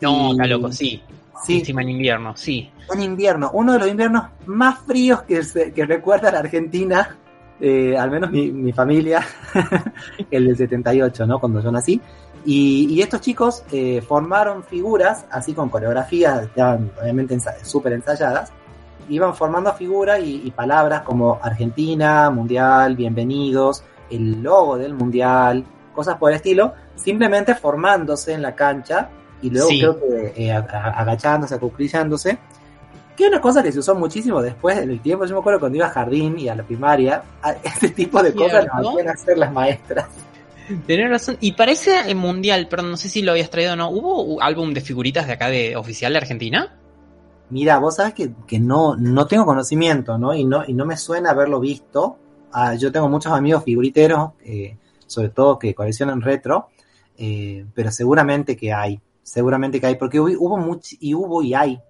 [0.00, 1.02] No, está loco, sí.
[1.44, 2.70] Sí, Encima en invierno, sí.
[2.92, 7.16] en invierno, uno de los inviernos más fríos que, se- que recuerda la Argentina,
[7.60, 9.22] eh, al menos mi, mi familia,
[10.30, 11.38] el del 78, ¿no?
[11.38, 12.00] Cuando yo nací.
[12.44, 18.50] Y, y estos chicos eh, formaron figuras, así con coreografías, estaban obviamente ensa- súper ensayadas,
[19.10, 25.64] iban formando figuras y, y palabras como Argentina, Mundial, bienvenidos, el logo del Mundial,
[25.94, 29.10] cosas por el estilo, simplemente formándose en la cancha
[29.42, 29.78] y luego Sí.
[29.80, 32.38] creo que eh, ag- agachándose, acuclillándose.
[33.16, 35.26] Que es una cosa que se usó muchísimo después en el tiempo.
[35.26, 38.32] Yo me acuerdo cuando iba a jardín y a la primaria, a- ese tipo de
[38.34, 40.06] cosas las hacían hacer las maestras.
[40.86, 41.36] Tenés razón.
[41.40, 43.90] Y parece el mundial, pero no sé si lo habías traído o no.
[43.90, 46.76] ¿Hubo álbum de figuritas de acá de oficial de Argentina?
[47.50, 50.34] Mira, vos sabes que, que no, no tengo conocimiento, ¿no?
[50.34, 52.16] Y no, y no me suena haberlo visto.
[52.52, 56.68] Ah, yo tengo muchos amigos figuriteros, eh, sobre todo que coleccionan retro,
[57.16, 61.80] eh, pero seguramente que hay, seguramente que hay, porque hubo, hubo y hubo y hay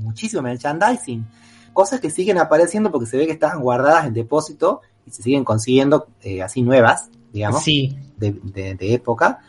[0.00, 1.26] muchísimo merchandising,
[1.72, 5.44] cosas que siguen apareciendo porque se ve que estaban guardadas en depósito y se siguen
[5.44, 7.96] consiguiendo eh, así nuevas, digamos Sí.
[8.16, 9.40] de, de- de época.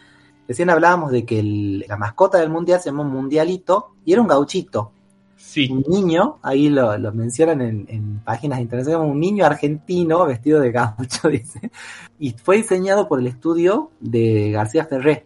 [0.48, 4.28] Recién hablábamos de que el- la mascota del mundial se llamó Mundialito y era un
[4.28, 4.92] gauchito,
[5.36, 5.70] Sí.
[5.72, 10.60] un niño, ahí lo, lo mencionan en, en páginas internacionales, como un niño argentino vestido
[10.60, 11.70] de gaucho, dice.
[12.20, 15.26] Y fue diseñado por el estudio de García Ferré,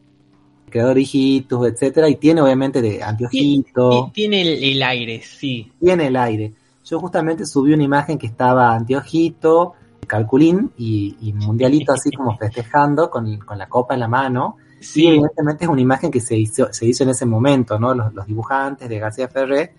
[0.70, 5.72] creador de hijitos, etcétera, y tiene obviamente de anteojito, Tiene el, el aire, sí.
[5.80, 6.54] tiene el aire.
[6.86, 9.74] Yo justamente subí una imagen que estaba anteojito,
[10.08, 14.58] calculín y, y mundialito así como festejando con, con la copa en la mano.
[14.80, 15.08] Sí, Sí.
[15.08, 17.94] evidentemente es una imagen que se hizo, se hizo en ese momento, ¿no?
[17.94, 19.74] Los, los dibujantes de García Ferré.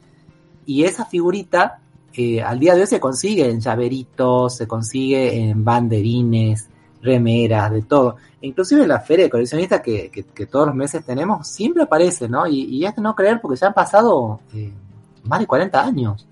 [0.66, 1.78] Y esa figurita,
[2.14, 6.68] eh, al día de hoy se consigue en llaveritos, se consigue en banderines,
[7.02, 8.16] remeras, de todo.
[8.40, 11.82] E inclusive en la feria de coleccionistas que, que, que todos los meses tenemos, siempre
[11.82, 12.46] aparece, ¿no?
[12.46, 14.72] Y, y es de no creer porque ya han pasado eh,
[15.24, 16.26] más de 40 años.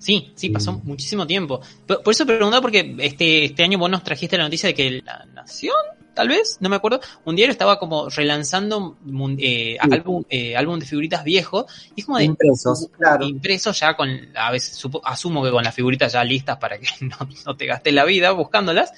[0.00, 0.80] Sí, sí, pasó Sí.
[0.82, 1.60] muchísimo tiempo.
[1.86, 5.02] Por, por eso preguntaba porque este, este año vos nos trajiste la noticia de que
[5.04, 5.76] la Nación
[6.14, 8.98] tal vez, no me acuerdo, un diario estaba como relanzando
[9.38, 13.26] eh, álbum, eh, álbum de figuritas viejos y es como de impresos, claro.
[13.26, 16.88] impresos ya con, a veces asumo que con las figuritas ya listas para que
[17.46, 18.92] no, te gastes la vida buscándolas,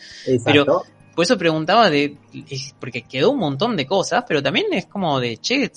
[0.44, 0.84] pero
[1.14, 2.16] por eso preguntaba de,
[2.80, 5.70] porque quedó un montón de cosas, pero también es como de, che,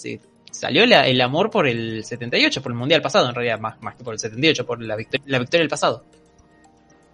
[0.59, 4.03] salió el amor por el 78, por el mundial pasado en realidad, más, más que
[4.03, 6.03] por el 78, por la victoria, la victoria del pasado.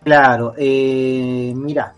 [0.03, 1.93] Claro, eh, mira,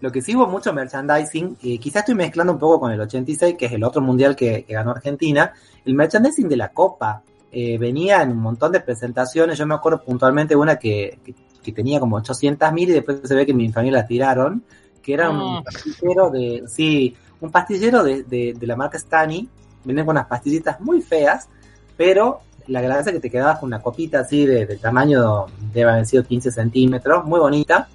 [0.00, 3.56] lo que sí hubo mucho merchandising, eh, quizás estoy mezclando un poco con el 86,
[3.58, 5.52] que es el otro mundial que, ganó Argentina,
[5.84, 7.22] el merchandising de la Copa.
[7.50, 11.18] Eh, venía en un montón de presentaciones, yo me acuerdo puntualmente una que,
[11.62, 14.64] que, tenía como 800 mil y después se ve que mi familia la tiraron,
[15.02, 15.62] que era un ah.
[15.62, 19.48] pastillero de, sí, un pastillero de, de, de la marca Stani,
[19.84, 21.48] vienen con unas pastillitas muy feas,
[21.96, 26.06] pero la gracia es que te quedabas con una copita así de, tamaño, debe haber
[26.06, 27.88] sido 15 centímetros, muy bonita,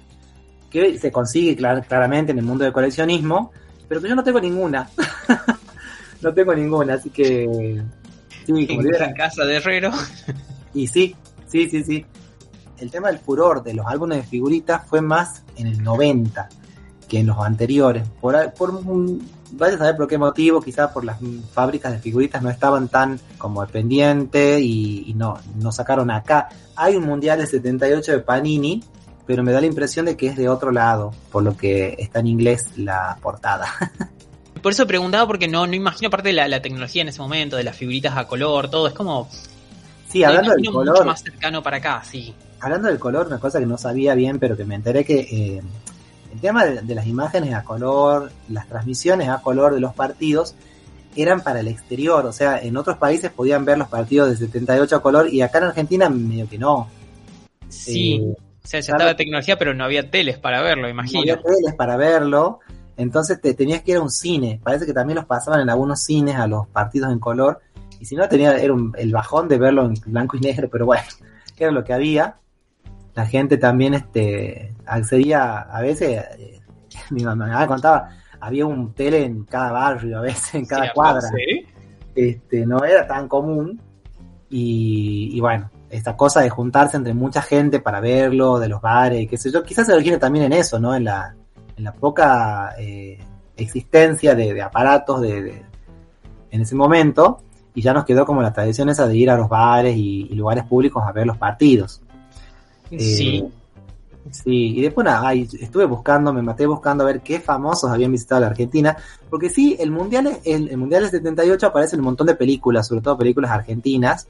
[0.70, 3.52] que se consigue claramente en el mundo del coleccionismo,
[3.88, 4.88] pero que yo no tengo ninguna.
[6.22, 7.82] no tengo ninguna, así que...
[8.46, 9.90] Sí, como en casa de Herrero.
[10.74, 11.14] y sí,
[11.46, 12.06] sí, sí, sí.
[12.78, 16.48] El tema del furor de los álbumes de figuritas fue más en el 90
[17.08, 18.06] que en los anteriores.
[18.20, 21.18] Por, por un, vaya a saber por qué motivo, quizás por las
[21.52, 26.48] fábricas de figuritas no estaban tan como pendiente y, no, no sacaron acá.
[26.76, 28.82] Hay un mundial de 78 de Panini,
[29.26, 32.20] pero me da la impresión de que es de otro lado, por lo que está
[32.20, 33.66] en inglés la portada.
[34.62, 37.62] Por eso preguntaba porque no, no imagino parte de la, tecnología en ese momento, de
[37.62, 39.28] las figuritas a color, todo, es como...
[40.08, 40.96] Sí, hablando del color...
[40.96, 42.34] Mucho más cercano para acá, sí.
[42.58, 45.62] Hablando del color, una cosa que no sabía bien, pero que me enteré que eh,
[46.32, 50.54] el tema de, las imágenes a color, las transmisiones a color de los partidos,
[51.16, 54.96] eran para el exterior, o sea, en otros países podían ver los partidos de 78
[54.96, 56.88] a color y acá en Argentina medio que no.
[57.68, 61.24] Sí, eh, o sea, ya estaba la tecnología, pero no había teles para verlo, imagino.
[61.24, 62.60] No había teles para verlo,
[62.96, 66.02] entonces te tenías que ir a un cine, parece que también los pasaban en algunos
[66.04, 67.60] cines a los partidos en color,
[67.98, 71.02] y si no tenía era el bajón de verlo en blanco y negro, pero bueno,
[71.56, 72.36] era lo que había
[73.18, 76.60] la gente también este, accedía a veces, eh,
[77.10, 81.28] mi mamá contaba, había un tele en cada barrio, a veces en cada cuadra.
[82.14, 83.80] Este, no era tan común.
[84.50, 89.36] Y, bueno, esta cosa de juntarse entre mucha gente para verlo, de los bares, qué
[89.36, 90.94] sé yo, quizás se origina también en eso, ¿no?
[90.94, 91.34] En la,
[91.76, 93.18] en la poca eh,
[93.56, 95.64] existencia de, aparatos de,
[96.52, 97.42] en ese momento,
[97.74, 100.62] y ya nos quedó como la tradición esa de ir a los bares y lugares
[100.66, 102.00] públicos a ver los partidos.
[102.90, 103.38] Sí.
[103.38, 103.50] Eh,
[104.30, 108.40] sí, y después nada, estuve buscando, me maté buscando a ver qué famosos habían visitado
[108.40, 108.96] la Argentina,
[109.30, 113.00] porque sí, el Mundial, el, Mundial del 78 aparece en un montón de películas, sobre
[113.00, 114.28] todo películas argentinas,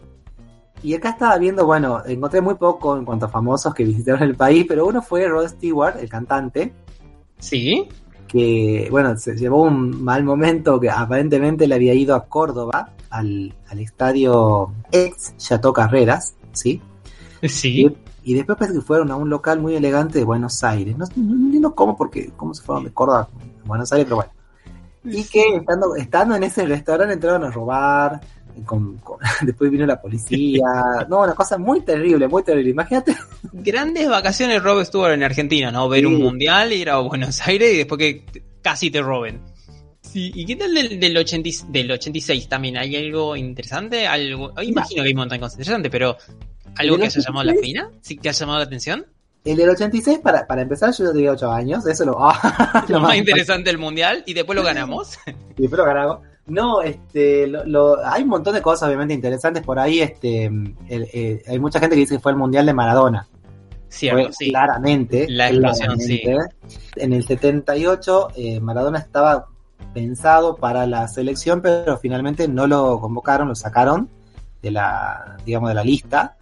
[0.82, 4.36] y acá estaba viendo, bueno, encontré muy poco en cuanto a famosos que visitaron el
[4.36, 6.72] país, pero uno fue Rod Stewart, el cantante.
[7.38, 7.88] Sí.
[8.26, 13.54] Que, bueno, se llevó un mal momento que aparentemente le había ido a Córdoba, al,
[13.68, 16.80] al estadio ex Chateau Carreras, ¿sí?
[17.42, 17.86] Sí.
[17.86, 20.96] Y después parece que fueron a un local muy elegante de Buenos Aires.
[20.96, 24.32] No, entiendo cómo, porque cómo se fueron de Córdoba a Buenos Aires, pero bueno.
[25.04, 28.20] Y que estando, estando en ese restaurante entraron a robar,
[29.42, 30.64] después vino la policía.
[31.08, 32.70] No, una cosa muy terrible, muy terrible.
[32.70, 33.16] Imagínate.
[33.52, 35.88] Grandes vacaciones Rob estuvo en Argentina, ¿no?
[35.88, 38.24] Ver un mundial, ir a Buenos Aires y después que
[38.62, 39.40] casi te roben.
[40.00, 42.78] Sí, ¿y qué tal del, del, 86 también?
[42.78, 44.06] ¿Hay algo interesante?
[44.06, 46.16] Algo, imagino que hay un montón de cosas interesantes, pero
[46.78, 47.90] ¿Algo que haya llamado la pena?
[48.00, 49.06] ¿Sí que ha llamado la atención?
[49.44, 51.86] El del 86, para, para empezar, yo tenía 8 años.
[51.86, 52.12] Eso lo,
[52.88, 54.22] lo, más interesante del mundial.
[54.26, 55.18] Y después lo ganamos.
[55.56, 56.18] y después lo ganamos.
[56.46, 60.00] No, este, lo, hay un montón de cosas obviamente interesantes por ahí.
[60.00, 60.50] Este,
[60.88, 63.26] eh, hay mucha gente que dice que fue el mundial de Maradona.
[63.88, 64.50] Cierto, sí.
[64.50, 65.26] Claramente.
[65.28, 66.22] La explosión, sí.
[66.96, 69.46] En el 78, eh, Maradona estaba
[69.94, 74.10] pensado para la selección, pero finalmente no lo convocaron, lo sacaron
[74.62, 76.36] de la, digamos, de la lista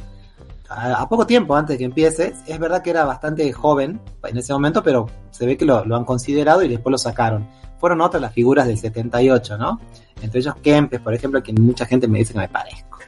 [0.68, 2.34] a, poco tiempo antes de que empiece.
[2.46, 6.04] Es verdad que era bastante joven en ese momento, pero se ve que lo, han
[6.04, 7.46] considerado y después lo sacaron.
[7.78, 9.80] Fueron otras las figuras del 78, ¿no?
[10.22, 12.98] Entre ellos Kempes, por ejemplo, que mucha gente me dice que me parezco.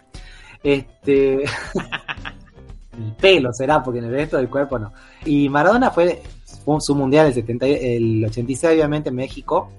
[0.63, 1.45] Este.
[2.99, 4.93] el pelo será, porque en el resto del cuerpo no.
[5.25, 6.23] Y Maradona fue,
[6.81, 9.71] su mundial el, 70, el 86, obviamente, en México.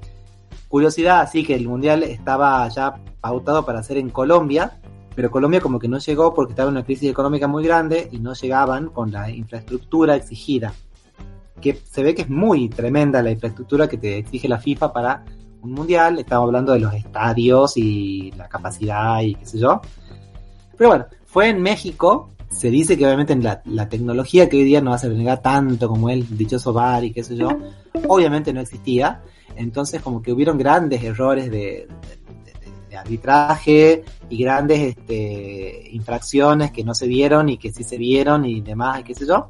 [0.68, 4.80] Curiosidad, así que el mundial estaba ya pautado para ser en Colombia,
[5.20, 8.20] pero Colombia como que no llegó porque estaba en una crisis económica muy grande y
[8.20, 10.72] no llegaban con la infraestructura exigida.
[11.60, 15.26] Que se ve que es muy tremenda la infraestructura que te exige la FIFA para
[15.62, 16.20] un mundial.
[16.20, 19.82] Estamos hablando de los estadios y la capacidad y qué sé yo.
[20.78, 22.32] Pero bueno, fue en México.
[22.50, 25.90] Se dice que obviamente en la, tecnología que hoy día no va a ser tanto
[25.90, 27.50] como el dichoso bar y qué sé yo,
[28.08, 29.22] obviamente no existía.
[29.58, 31.90] entonces como que hubieron grandes errores de
[33.00, 38.62] arbitraje y grandes este, infracciones que no se vieron y que sí se vieron y
[38.62, 39.50] demás, y qué sé yo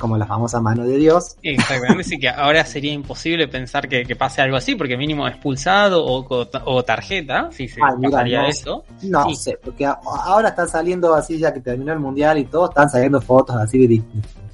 [0.00, 1.36] como la famosa mano de Dios.
[1.42, 6.04] Exactamente, sí que ahora sería imposible pensar que, que, pase algo así, porque mínimo expulsado
[6.04, 6.26] o,
[6.64, 8.84] o tarjeta, si se Ay, mira, pasaría no, eso.
[9.02, 9.36] No Sí.
[9.36, 13.20] sé, porque ahora están saliendo así, ya que terminó el mundial y todo, están saliendo
[13.20, 14.02] fotos así de,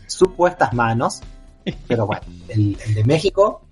[0.07, 1.23] supuestas manos.
[1.89, 3.63] Pero bueno, el, el de México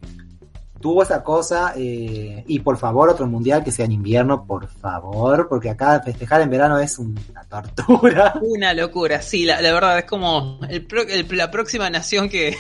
[0.85, 1.72] tuvo esa cosa.
[1.78, 6.43] eh, y por favor, otro mundial que sea en invierno, por favor, porque acá festejar
[6.43, 8.35] en verano es una tortura.
[8.43, 12.55] Una locura, sí, la, la verdad es como el pro- el- la próxima nación que...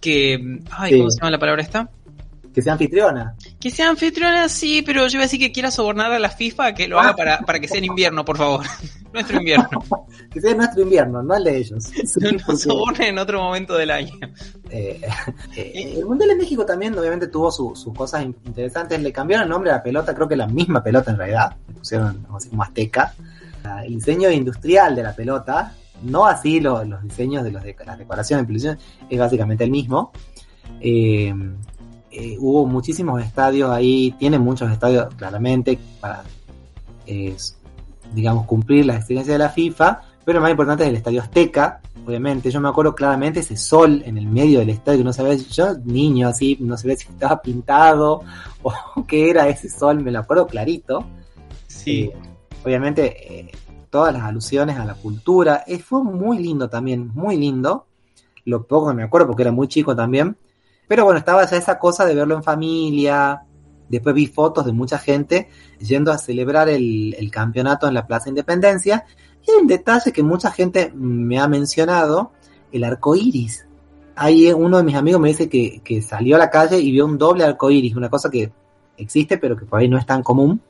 [0.00, 0.98] que ay, Sí.
[0.98, 1.88] ¿cómo se llama la palabra esta?
[2.54, 3.34] Que sea anfitriona.
[3.60, 6.74] Que sea anfitriona, sí, pero yo iba a decir que quiera sobornar a la FIFA
[6.74, 8.64] que lo haga para, para que sea en invierno, por favor.
[9.12, 9.68] Nuestro invierno.
[10.32, 11.84] Que sea nuestro invierno, no el de ellos.
[12.06, 14.14] Sí, No nos porque, soborne en otro momento del año.
[14.70, 14.98] eh,
[15.56, 18.98] eh, el Mundial de México también obviamente tuvo su- sus cosas in- interesantes.
[19.02, 21.54] Le cambiaron el nombre a la pelota, creo que la misma pelota en realidad.
[21.68, 23.12] Le pusieron así como azteca.
[23.64, 27.76] Ah, El diseño industrial de la pelota, no así lo- los diseños de los de,
[27.84, 28.76] las decoraciones,
[29.10, 30.12] es básicamente el mismo.
[30.80, 31.34] Eh,
[32.12, 36.24] eh, hubo muchísimos estadios ahí, tiene muchos estadios claramente para,
[37.06, 37.34] eh,
[38.12, 41.80] digamos, cumplir las exigencias de la FIFA, pero lo más importante es el estadio Azteca,
[42.06, 42.50] obviamente.
[42.50, 45.74] Yo me acuerdo claramente ese sol en el medio del estadio, que no sabía, yo
[45.84, 48.22] niño así, no sabía si estaba pintado
[48.62, 51.06] o qué era ese sol, me lo acuerdo clarito.
[51.66, 52.02] Sí.
[52.02, 52.16] Eh,
[52.62, 53.50] obviamente,
[53.88, 55.64] todas las alusiones a la cultura.
[55.82, 57.86] Fue muy lindo también, muy lindo.
[58.44, 60.36] Lo poco que me acuerdo porque era muy chico también.
[60.92, 63.44] Pero bueno, estaba ya esa cosa de verlo en familia.
[63.88, 65.48] Después vi fotos de mucha gente
[65.80, 69.06] yendo a celebrar el, el campeonato en la Plaza Independencia.
[69.40, 72.32] Y hay un detalle que mucha gente me ha mencionado,
[72.72, 73.66] el arco iris.
[74.16, 77.06] Hay uno de mis amigos me dice que, que salió a la calle y vio
[77.06, 78.52] un doble arco iris, una cosa que
[78.98, 80.60] existe, pero que por ahí no es tan común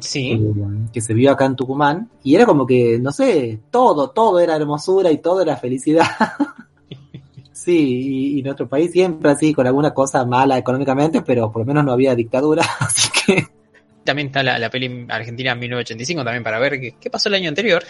[0.00, 0.32] Sí.
[0.32, 4.40] eh, que se vio acá en Tucumán, y era como que, no sé, todo, todo
[4.40, 6.04] era hermosura y todo era felicidad.
[7.68, 11.66] sí, y, y nuestro país siempre así, con alguna cosa mala económicamente, pero por lo
[11.66, 13.46] menos no había dictadura, así que,
[14.04, 17.50] También está la, la peli Argentina 1985 también para ver qué, qué pasó el año
[17.50, 17.82] anterior.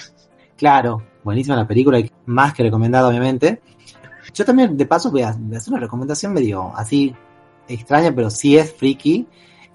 [0.56, 3.60] claro, buenísima la película, más que recomendada, obviamente.
[4.34, 7.14] Yo también, de paso, voy a, voy a hacer una recomendación medio así
[7.68, 9.26] extraña, pero sí es friki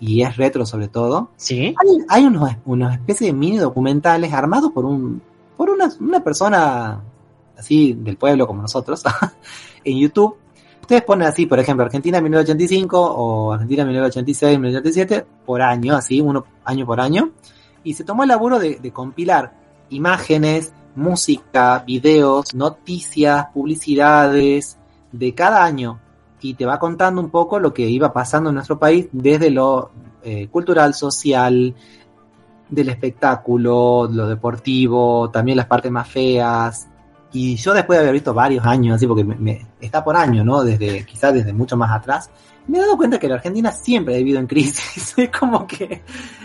[0.02, 1.32] y es retro sobre todo.
[1.38, 1.74] Sí.
[1.82, 5.22] Hay, hay unos, unos especies de mini documentales armados por un
[5.56, 7.02] por una, una persona
[7.58, 9.04] así del pueblo como nosotros
[9.84, 10.38] en YouTube.
[10.82, 16.46] Ustedes ponen así, por ejemplo, Argentina 1985 o Argentina 1986, 1987 por año, así, uno
[16.66, 17.32] año por año.
[17.84, 19.54] Y se tomó el laburo de, compilar
[19.90, 24.78] imágenes, música, videos, noticias, publicidades
[25.12, 26.00] de cada año
[26.42, 29.92] y te va contando un poco lo que iba pasando en nuestro país desde lo
[30.24, 31.74] eh, cultural, social,
[32.74, 36.88] del espectáculo, lo deportivo, también las partes más feas.
[37.34, 40.64] Y yo después de haber visto varios años, así porque me, está por año, ¿no?
[40.64, 42.30] Desde, quizás desde mucho más atrás,
[42.68, 45.14] me he dado cuenta que la Argentina siempre ha vivido en crisis.
[45.18, 46.04] Es como que,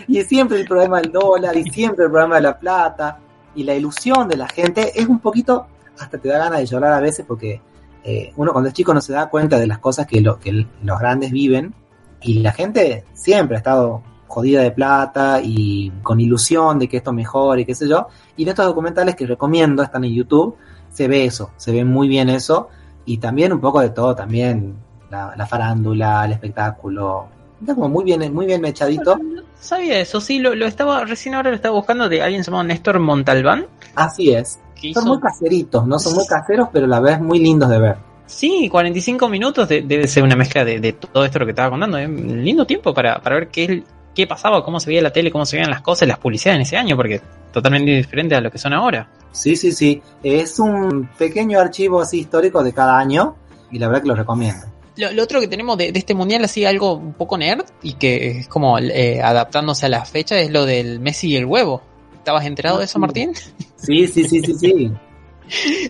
[0.09, 3.21] y siempre el problema del dólar, y siempre el problema de la plata,
[3.55, 5.67] y la ilusión de la gente es un poquito,
[5.99, 7.61] hasta te da ganas de llorar a veces porque
[8.05, 10.67] eh, uno cuando es chico no se da cuenta de las cosas que, lo, que
[10.83, 11.75] los grandes viven
[12.23, 17.13] y la gente siempre ha estado jodida de plata y con ilusión de que esto
[17.13, 18.09] mejore y qué sé yo.
[18.37, 20.57] Y en estos documentales que recomiendo, están en YouTube,
[20.99, 22.69] se ve eso, se ve muy bien eso
[23.07, 24.75] y también un poco de todo, también
[25.11, 27.27] la, la farándula, el espectáculo.
[27.61, 29.17] Está como muy bien, muy bien mechadito.
[29.61, 32.99] Sabía eso, sí, lo, lo estaba, recién ahora lo estaba buscando de alguien llamado Néstor
[32.99, 33.67] Montalbán.
[33.95, 34.59] Así es.
[34.75, 37.79] Son hizo, muy caseritos, no son muy caseros, pero a la vez muy lindos de
[37.79, 37.97] ver.
[38.27, 41.71] sí, 45 minutos de- debe ser una mezcla de, de todo esto lo que estaba
[41.71, 41.97] contando.
[41.99, 43.83] Es un lindo tiempo para, para ver qué, es-
[44.19, 46.63] qué pasaba, cómo se veía la tele, cómo se veían las cosas, las publicidades en
[46.63, 47.21] ese año, porque
[47.53, 49.09] totalmente diferente a lo que son ahora.
[49.31, 50.03] Sí, sí, sí.
[50.25, 53.37] Es un pequeño archivo así histórico de cada año
[53.71, 54.67] y la verdad que lo recomiendo.
[54.97, 57.93] Lo, lo otro que tenemos de, de este mundial, así algo un poco nerd y
[57.93, 61.81] que es como eh, adaptándose a la fecha, es lo del Messi y el huevo.
[62.17, 63.35] ¿Estabas enterado de eso, Martín?
[63.77, 64.93] Sí, sí, sí, sí, sí.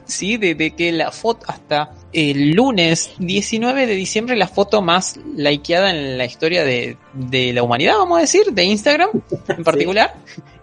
[0.05, 5.19] Sí, de, de que la foto hasta el lunes 19 de diciembre la foto más
[5.37, 9.11] likeada en la historia de, de la humanidad, vamos a decir, de Instagram
[9.49, 10.15] en particular,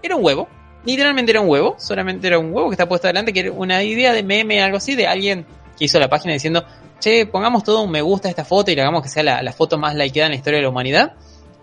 [0.02, 0.48] era un huevo.
[0.86, 3.84] Literalmente era un huevo, solamente era un huevo que está puesto adelante, que era una
[3.84, 5.46] idea de meme, algo así, de alguien
[5.78, 6.64] que hizo la página diciendo,
[7.00, 9.42] che, pongamos todo un me gusta a esta foto y le hagamos que sea la,
[9.42, 11.14] la foto más likeada en la historia de la humanidad.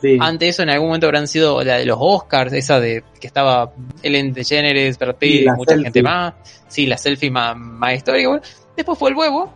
[0.03, 0.19] Sí.
[0.21, 3.73] Antes eso en algún momento habrán sido la de los Oscars, esa de que estaba
[4.03, 5.85] Ellen DeGeneres, Brad Pitt, mucha selfie.
[5.85, 6.35] gente más.
[6.67, 8.29] Sí, la selfie más, más histórica.
[8.29, 8.43] Bueno,
[8.77, 9.55] después fue el huevo.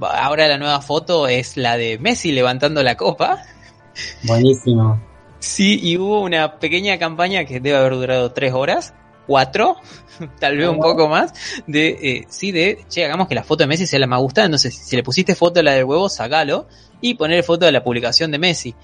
[0.00, 3.42] Ahora la nueva foto es la de Messi levantando la copa.
[4.22, 4.98] Buenísimo.
[5.38, 8.94] Sí, y hubo una pequeña campaña que debe haber durado tres horas,
[9.26, 9.76] cuatro,
[10.40, 11.34] tal vez un poco más,
[11.66, 14.46] de, eh, sí, de, che, hagamos que la foto de Messi sea la más gustada,
[14.46, 16.68] entonces si le pusiste foto de la del huevo, sacalo,
[17.00, 18.74] y poner foto de la publicación de Messi.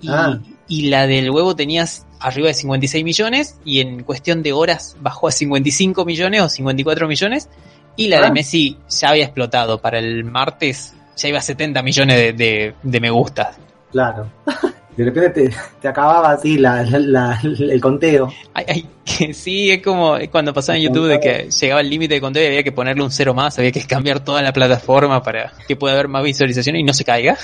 [0.00, 0.38] Y, Ah.
[0.68, 5.28] y la del huevo tenías arriba de 56 millones, y en cuestión de horas bajó
[5.28, 7.48] a 55 millones o 54 millones,
[7.96, 8.22] y la Ah.
[8.22, 12.74] de Messi ya había explotado, para el martes ya iba a 70 millones de, de,
[12.82, 13.56] de me gustas.
[13.90, 14.30] Claro.
[14.98, 18.32] De repente te, te acababa así la, la- la- el conteo.
[18.52, 22.14] Ay, ay, que sí, es como cuando pasaba en YouTube de que llegaba el límite
[22.14, 25.22] de conteo y había que ponerle un cero más, había que cambiar toda la plataforma
[25.22, 27.38] para que pueda haber más visualizaciones y no se caiga.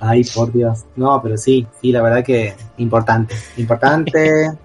[0.00, 0.84] Ay, por Dios.
[0.96, 3.34] No, pero sí, sí, la verdad que importante.
[3.56, 4.50] Importante.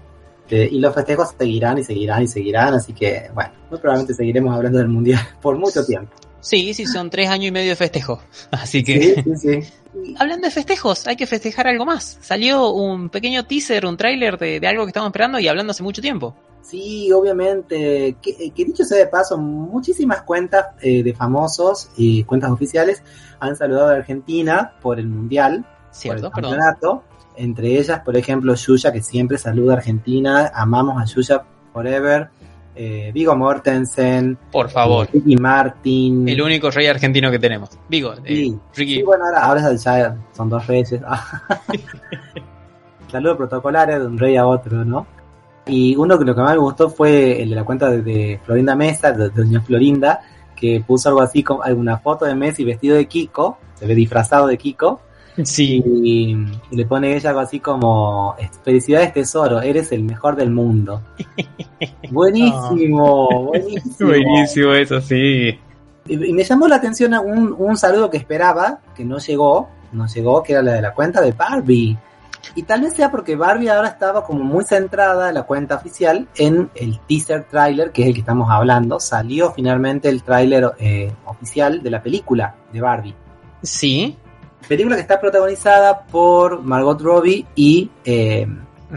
[0.50, 4.54] Eh, y los festejos seguirán y seguirán y seguirán, así que, bueno, muy probablemente seguiremos
[4.54, 6.12] hablando del Mundial por mucho tiempo.
[6.44, 8.20] Sí, sí, son tres años y medio de festejo.
[8.50, 10.14] Así que, Sí, sí, sí.
[10.18, 12.18] hablando de festejos, hay que festejar algo más.
[12.20, 15.82] Salió un pequeño teaser, un tráiler de, de algo que estamos esperando y hablando hace
[15.82, 16.36] mucho tiempo.
[16.62, 18.16] Sí, obviamente.
[18.22, 23.02] Que, que dicho sea de paso, muchísimas cuentas eh, de famosos y cuentas oficiales
[23.40, 26.30] han saludado a Argentina por el Mundial, ¿Cierto?
[26.30, 26.50] por el Perdón.
[26.58, 27.04] campeonato.
[27.36, 30.52] Entre ellas, por ejemplo, Yuya, que siempre saluda a Argentina.
[30.54, 31.42] Amamos a Yuya
[31.72, 32.28] forever.
[32.76, 34.36] Eh, Vigo Mortensen.
[34.50, 35.08] Por favor.
[35.12, 36.28] Ricky Martin.
[36.28, 37.70] El único rey argentino que tenemos.
[37.88, 38.52] Digo, eh.
[38.74, 38.96] Ricky.
[38.96, 41.00] Sí, bueno, ahora, ahora ya son dos reyes.
[43.10, 45.06] Saludos protocolares de un rey a otro, ¿no?
[45.66, 48.40] Y uno que lo que más me gustó fue el de la cuenta de, de
[48.44, 50.20] Florinda Mesa, de, de Doña Florinda,
[50.56, 54.46] que puso algo así como alguna foto de Messi vestido de Kiko, se ve disfrazado
[54.46, 55.00] de Kiko,
[55.42, 55.82] Sí.
[55.84, 56.36] y,
[56.70, 61.02] le pone ella algo así como felicidades tesoro, eres el mejor del mundo.
[62.10, 64.08] buenísimo, buenísimo.
[64.10, 65.58] Buenísimo eso, sí.
[66.06, 70.06] Y y me llamó la atención un, un saludo que esperaba, que no llegó, no
[70.06, 71.98] llegó, que era la de la cuenta de Barbie.
[72.54, 76.70] Y tal vez sea porque Barbie ahora estaba como muy centrada la cuenta oficial en
[76.74, 79.00] el teaser trailer, que es el que estamos hablando.
[79.00, 83.14] Salió finalmente el tráiler eh, oficial de la película de Barbie.
[83.62, 84.16] Sí.
[84.68, 88.46] Película que está protagonizada por Margot Robbie y eh,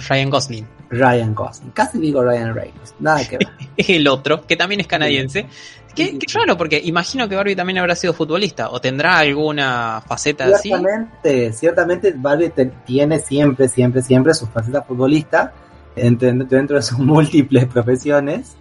[0.09, 0.67] Ryan Gosling.
[0.89, 1.71] Ryan Gosling.
[1.71, 3.47] Casi digo Ryan Reynolds, nada que ver.
[3.77, 5.45] El otro, que también es canadiense.
[5.93, 8.69] Qué, qué raro, porque imagino que Barbie también habrá sido futbolista.
[8.69, 10.69] ¿O tendrá alguna faceta así?
[10.69, 15.53] Ciertamente, ciertamente Barbie te- tiene siempre, siempre, siempre su faceta futbolista
[15.95, 18.55] dentro de sus múltiples profesiones.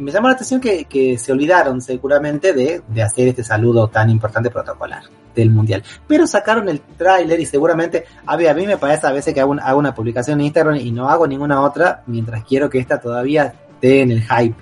[0.00, 3.88] Y me llama la atención que, que se olvidaron seguramente de, de hacer este saludo
[3.88, 5.02] tan importante protocolar
[5.34, 5.82] del Mundial.
[6.06, 9.40] Pero sacaron el tráiler y seguramente, a ver, a mí me parece a veces que
[9.42, 12.78] hago, un- hago una publicación en Instagram y no hago ninguna otra mientras quiero que
[12.78, 14.56] esta todavía esté en el hype.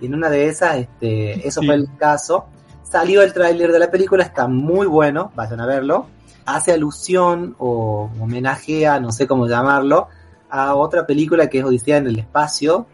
[0.00, 1.66] Y en una de esas, este, eso Sí.
[1.66, 2.46] fue el caso.
[2.84, 6.06] Salió el tráiler de la película, está muy bueno, vayan a verlo.
[6.44, 10.06] Hace alusión o homenajea, no sé cómo llamarlo,
[10.48, 12.86] a otra película que es Odisea en el Espacio,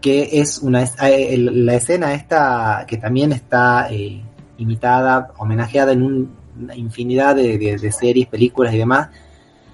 [0.00, 4.22] que es una es- eh, la escena esta que también está eh,
[4.58, 9.08] imitada, homenajeada en un- una infinidad de, de- de series, películas y demás,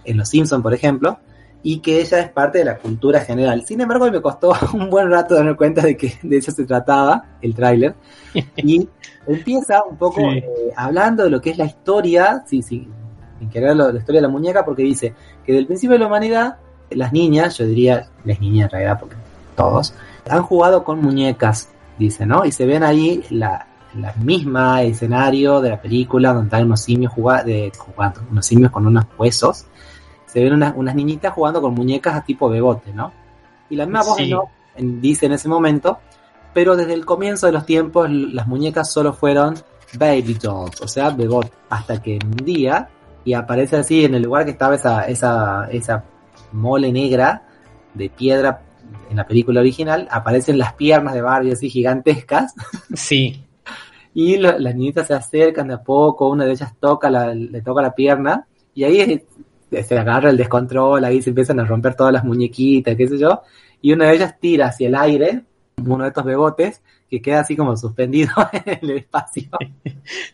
[0.04, 1.18] en Los Simpsons, por ejemplo,
[1.62, 3.64] y que ella es parte de la cultura general.
[3.64, 7.24] Sin embargo, me costó un buen rato darme cuenta de que de eso se trataba
[7.40, 7.94] el tráiler.
[8.56, 8.86] Y
[9.26, 10.38] empieza un poco Sí.
[10.38, 10.44] eh,
[10.76, 12.86] hablando de lo que es la historia, sí, sí,
[13.38, 15.14] sin querer lo- la historia de la muñeca, porque dice
[15.46, 16.56] que del principio de la humanidad,
[16.90, 19.16] las niñas, yo diría las niñas en realidad, porque
[19.56, 19.94] todos,
[20.28, 21.68] han jugado con muñecas,
[21.98, 22.44] dice, ¿no?
[22.44, 27.12] Y se ven ahí la, la misma escenario de la película donde hay unos simios
[27.12, 29.66] jugando, jugando, unos simios con unos huesos.
[30.26, 33.12] Se ven unas, unas niñitas jugando con muñecas a tipo bebote, ¿no?
[33.70, 34.30] Y la misma voz Sí.
[34.30, 34.44] ¿no?
[34.76, 35.98] En- dice en ese momento,
[36.52, 39.54] pero desde el comienzo de los tiempos las muñecas solo fueron
[39.96, 42.88] baby dolls, o sea, bebot, hasta que un día,
[43.24, 46.02] y aparece así en el lugar que estaba esa, esa, esa
[46.52, 47.42] mole negra
[47.94, 48.60] de piedra
[49.11, 52.55] en la película original, aparecen las piernas de Barbie así gigantescas,
[52.94, 53.42] Sí.
[54.14, 57.62] y lo- las niñitas se acercan de a poco, una de ellas toca la, le
[57.62, 59.22] toca la pierna, y ahí
[59.84, 63.42] se agarra el descontrol, ahí se empiezan a romper todas las muñequitas, qué sé yo,
[63.82, 65.42] y una de ellas tira hacia el aire
[65.84, 68.30] uno de estos bebotes que queda así como suspendido
[68.64, 69.48] en el espacio.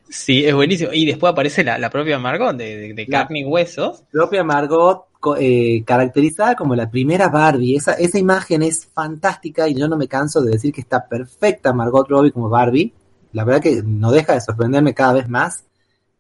[0.09, 0.91] Sí, es buenísimo.
[0.93, 4.05] Y después aparece la, la propia Margot de, de- de La- carne y huesos.
[4.13, 5.05] propia Margot
[5.39, 7.77] eh, caracterizada como la primera Barbie.
[7.77, 11.73] Esa, esa imagen es fantástica y yo no me canso de decir que está perfecta
[11.73, 12.93] Margot Robbie como Barbie.
[13.33, 15.65] La verdad que no deja de sorprenderme cada vez más.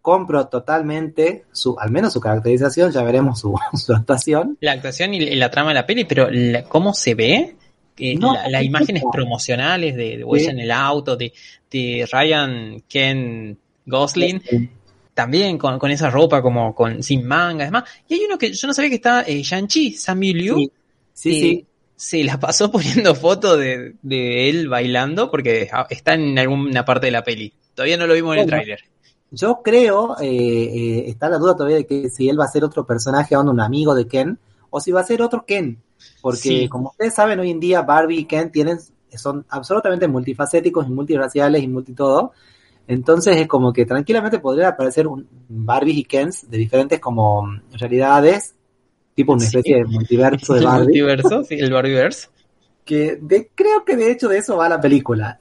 [0.03, 4.57] Compro totalmente su, al menos su caracterización, ya veremos su, su actuación.
[4.61, 7.57] La actuación y, la trama de la peli, pero la- cómo se ve,
[7.98, 10.46] Eh, No, la- las imágenes promocionales de, de Sí.
[10.46, 11.34] en el auto, de,
[11.70, 14.40] de Ryan Ken Gosling,
[15.22, 17.84] también con, con esa ropa como con sin manga, además.
[18.08, 20.56] Y hay uno que yo no sabía que estaba, eh, Shang-Chi, Sammy Liu.
[20.56, 20.70] Sí,
[21.12, 21.66] sí, eh, sí.
[21.94, 27.10] Se la pasó poniendo fotos de, de él bailando porque está en alguna parte de
[27.12, 27.52] la peli.
[27.74, 28.56] Todavía no lo vimos en el Bueno.
[28.56, 28.80] tráiler.
[29.30, 32.64] Yo creo, eh, eh, está la duda todavía de que si él va a ser
[32.64, 34.38] otro personaje, onda un amigo de Ken,
[34.70, 35.78] o si va a ser otro Ken.
[36.22, 36.68] Porque Sí.
[36.68, 38.78] como ustedes saben, hoy en día Barbie y Ken tienen,
[39.14, 42.32] son absolutamente multifacéticos y multiraciales y multi todo.
[42.89, 48.55] Entonces es como que tranquilamente podría aparecer un Barbies y Kens de diferentes como realidades,
[49.14, 49.47] tipo una Sí.
[49.47, 50.85] especie de multiverso de El Barbie.
[50.85, 52.28] multiverso, sí, el Barbieverse.
[52.85, 55.39] que de- creo que de hecho de eso va la película.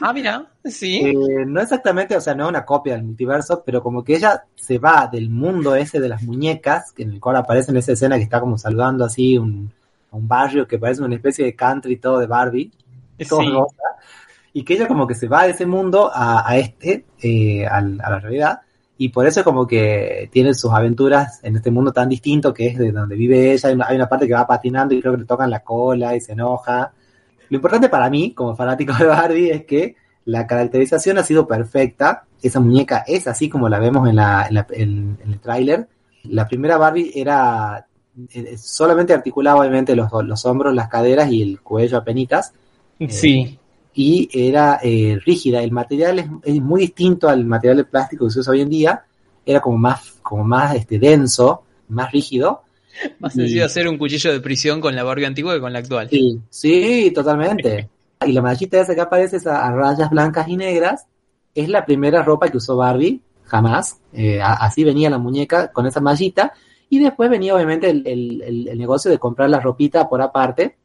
[0.00, 1.00] Ah, mira, sí.
[1.06, 4.44] Eh, no exactamente, o sea, no es una copia del multiverso, pero como que ella
[4.56, 7.92] se va del mundo ese de las muñecas, que en el cual aparece en esa
[7.92, 9.72] escena que está como saludando así un,
[10.10, 12.70] un barrio que parece una especie de country todo de Barbie,
[13.26, 13.48] todo Sí.
[13.48, 13.76] rosa,
[14.52, 17.80] y que ella como que se va de ese mundo a, a este, eh, a
[17.80, 18.60] la realidad,
[18.98, 22.78] y por eso como que tiene sus aventuras en este mundo tan distinto que es
[22.78, 25.20] de donde vive ella, hay una, hay una parte que va patinando y creo que
[25.20, 26.92] le tocan la cola y se enoja.
[27.48, 29.96] Lo importante para mí, como fanático de Barbie, es que
[30.26, 32.24] la caracterización ha sido perfecta.
[32.40, 35.88] Esa muñeca es así como la vemos en, la, en, la- en- en el tráiler.
[36.24, 37.86] La primera Barbie era
[38.32, 42.52] eh, solamente articulaba obviamente los, los hombros, las caderas y el cuello apenitas
[43.10, 43.58] Sí.
[43.94, 45.62] Y era eh, rígida.
[45.62, 48.68] El material es, es muy distinto al material de plástico que se usa hoy en
[48.70, 49.04] día.
[49.44, 52.62] Era como más, como más este, denso, más rígido.
[53.18, 55.78] Más Y- sencillo hacer un cuchillo de prisión con la Barbie antigua que con la
[55.80, 56.08] actual.
[56.10, 57.88] Sí, sí, totalmente.
[58.24, 61.06] Y la mallita esa que aparece esa, a rayas blancas y negras
[61.56, 63.98] es la primera ropa que usó Barbie, jamás.
[64.12, 66.52] Eh, a- así venía la muñeca con esa mallita.
[66.88, 70.76] Y después venía obviamente el, el- el- el negocio de comprar la ropita por aparte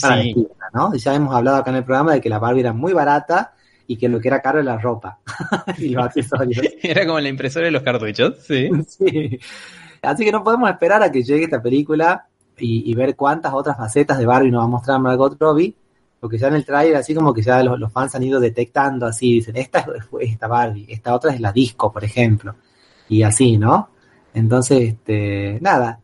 [0.00, 0.34] para Sí.
[0.34, 0.94] vestirla, ¿no?
[0.94, 3.54] Ya hemos hablado acá en el programa de que la Barbie era muy barata
[3.86, 5.18] y que lo que era caro era la ropa
[5.78, 6.66] y los accesorios.
[6.82, 8.70] Era como la impresora de los cartuchos, sí.
[8.86, 9.38] Sí.
[10.02, 12.26] Así que no podemos esperar a que llegue esta película
[12.58, 15.74] y, y ver cuántas otras facetas de Barbie nos va a mostrar Margot Robbie,
[16.20, 19.06] porque ya en el trailer así como que ya los, los fans han ido detectando
[19.06, 22.54] así, dicen, esta es fue esta Barbie, esta otra es la disco, por ejemplo,
[23.08, 23.90] y así, ¿no?
[24.34, 26.00] Entonces, este, nada,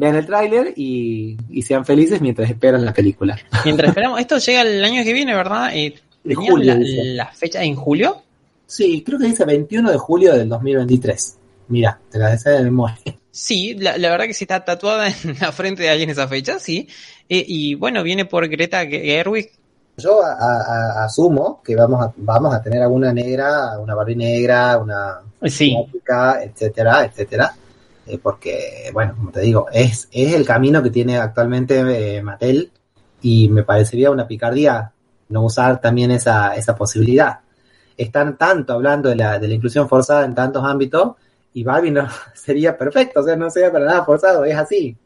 [0.00, 3.38] vean el tráiler y, y sean felices mientras esperan la película.
[3.64, 5.70] Mientras esperamos, esto llega el año que viene, ¿verdad?
[5.74, 5.94] Eh,
[6.24, 6.74] De ¿tenían julio,
[7.14, 8.22] la, fecha en julio?
[8.66, 11.36] Sí, creo que dice 21 de julio del 2023.
[11.68, 12.96] Mira, te la deseo de memoria.
[13.30, 16.58] Sí, la, la verdad que sí está tatuada en la frente de alguien esa fecha,
[16.58, 16.88] sí.
[17.28, 19.50] Eh, y bueno, viene por Greta Gerwig.
[19.98, 24.78] Yo a- a- asumo que vamos a, vamos a tener alguna negra, una Barbie negra,
[24.78, 25.76] una Sí,
[26.42, 27.54] etcétera, etcétera.
[28.06, 32.70] Eh, porque, bueno, como te digo, es, es el camino que tiene actualmente eh, Mattel
[33.22, 34.92] y me parecería una picardía
[35.28, 37.40] no usar también esa, esa posibilidad.
[37.96, 41.16] Están tanto hablando de la, de la inclusión forzada en tantos ámbitos
[41.52, 44.96] y Barbie no sería perfecto, o sea, no sería para nada forzado, es así.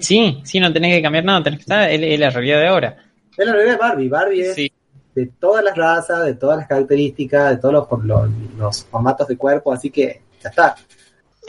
[0.00, 2.66] sí, sí, no tenés que cambiar nada, tenés que estar, es, es la realidad de
[2.66, 2.96] ahora.
[3.36, 4.72] Es la realidad de Barbie, Barbie es Sí,
[5.14, 9.36] de todas las razas, de todas las características, de todos los, los, los formatos de
[9.36, 10.76] cuerpo, así que ya está.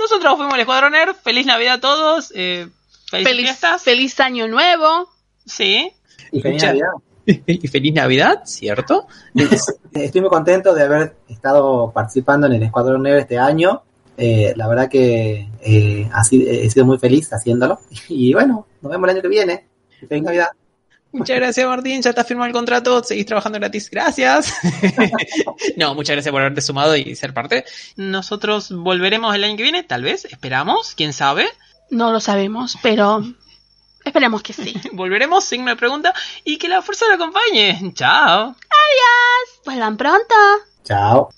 [0.02, 1.16] Nosotros fuimos el Escuadrón Nerd.
[1.16, 2.32] Feliz Navidad a todos.
[2.36, 2.68] Eh,
[3.10, 3.84] feliz, Feliz, fiestas.
[3.84, 5.10] feliz año nuevo.
[5.46, 5.92] Sí.
[6.32, 6.88] Y feliz Navidad.
[7.24, 9.06] Y feliz Navidad, ¿cierto?
[9.94, 13.84] Estoy muy contento de haber estado participando en el Escuadrón Negro este año.
[14.18, 17.80] Eh, la verdad que eh, así, he sido muy feliz haciéndolo.
[18.10, 19.68] Y bueno, nos vemos el año que viene.
[20.10, 20.48] Feliz Navidad.
[21.12, 22.02] Muchas gracias, Martín.
[22.02, 23.04] Ya está firmado el contrato.
[23.04, 23.90] Seguís trabajando gratis.
[23.90, 24.54] Gracias.
[25.78, 27.66] no, muchas gracias por haberte sumado y ser parte.
[27.98, 30.26] Nosotros volveremos el año que viene, tal vez.
[30.26, 30.94] Esperamos.
[30.96, 31.50] ¿Quién sabe?
[31.90, 33.24] No lo sabemos, pero
[34.06, 34.74] esperemos que sí.
[34.94, 36.14] Volveremos, signo de pregunta.
[36.46, 37.94] Y que la fuerza lo acompañe.
[37.94, 38.56] Chao.
[39.66, 40.36] Vuelvan pronto.
[40.84, 41.30] Chao.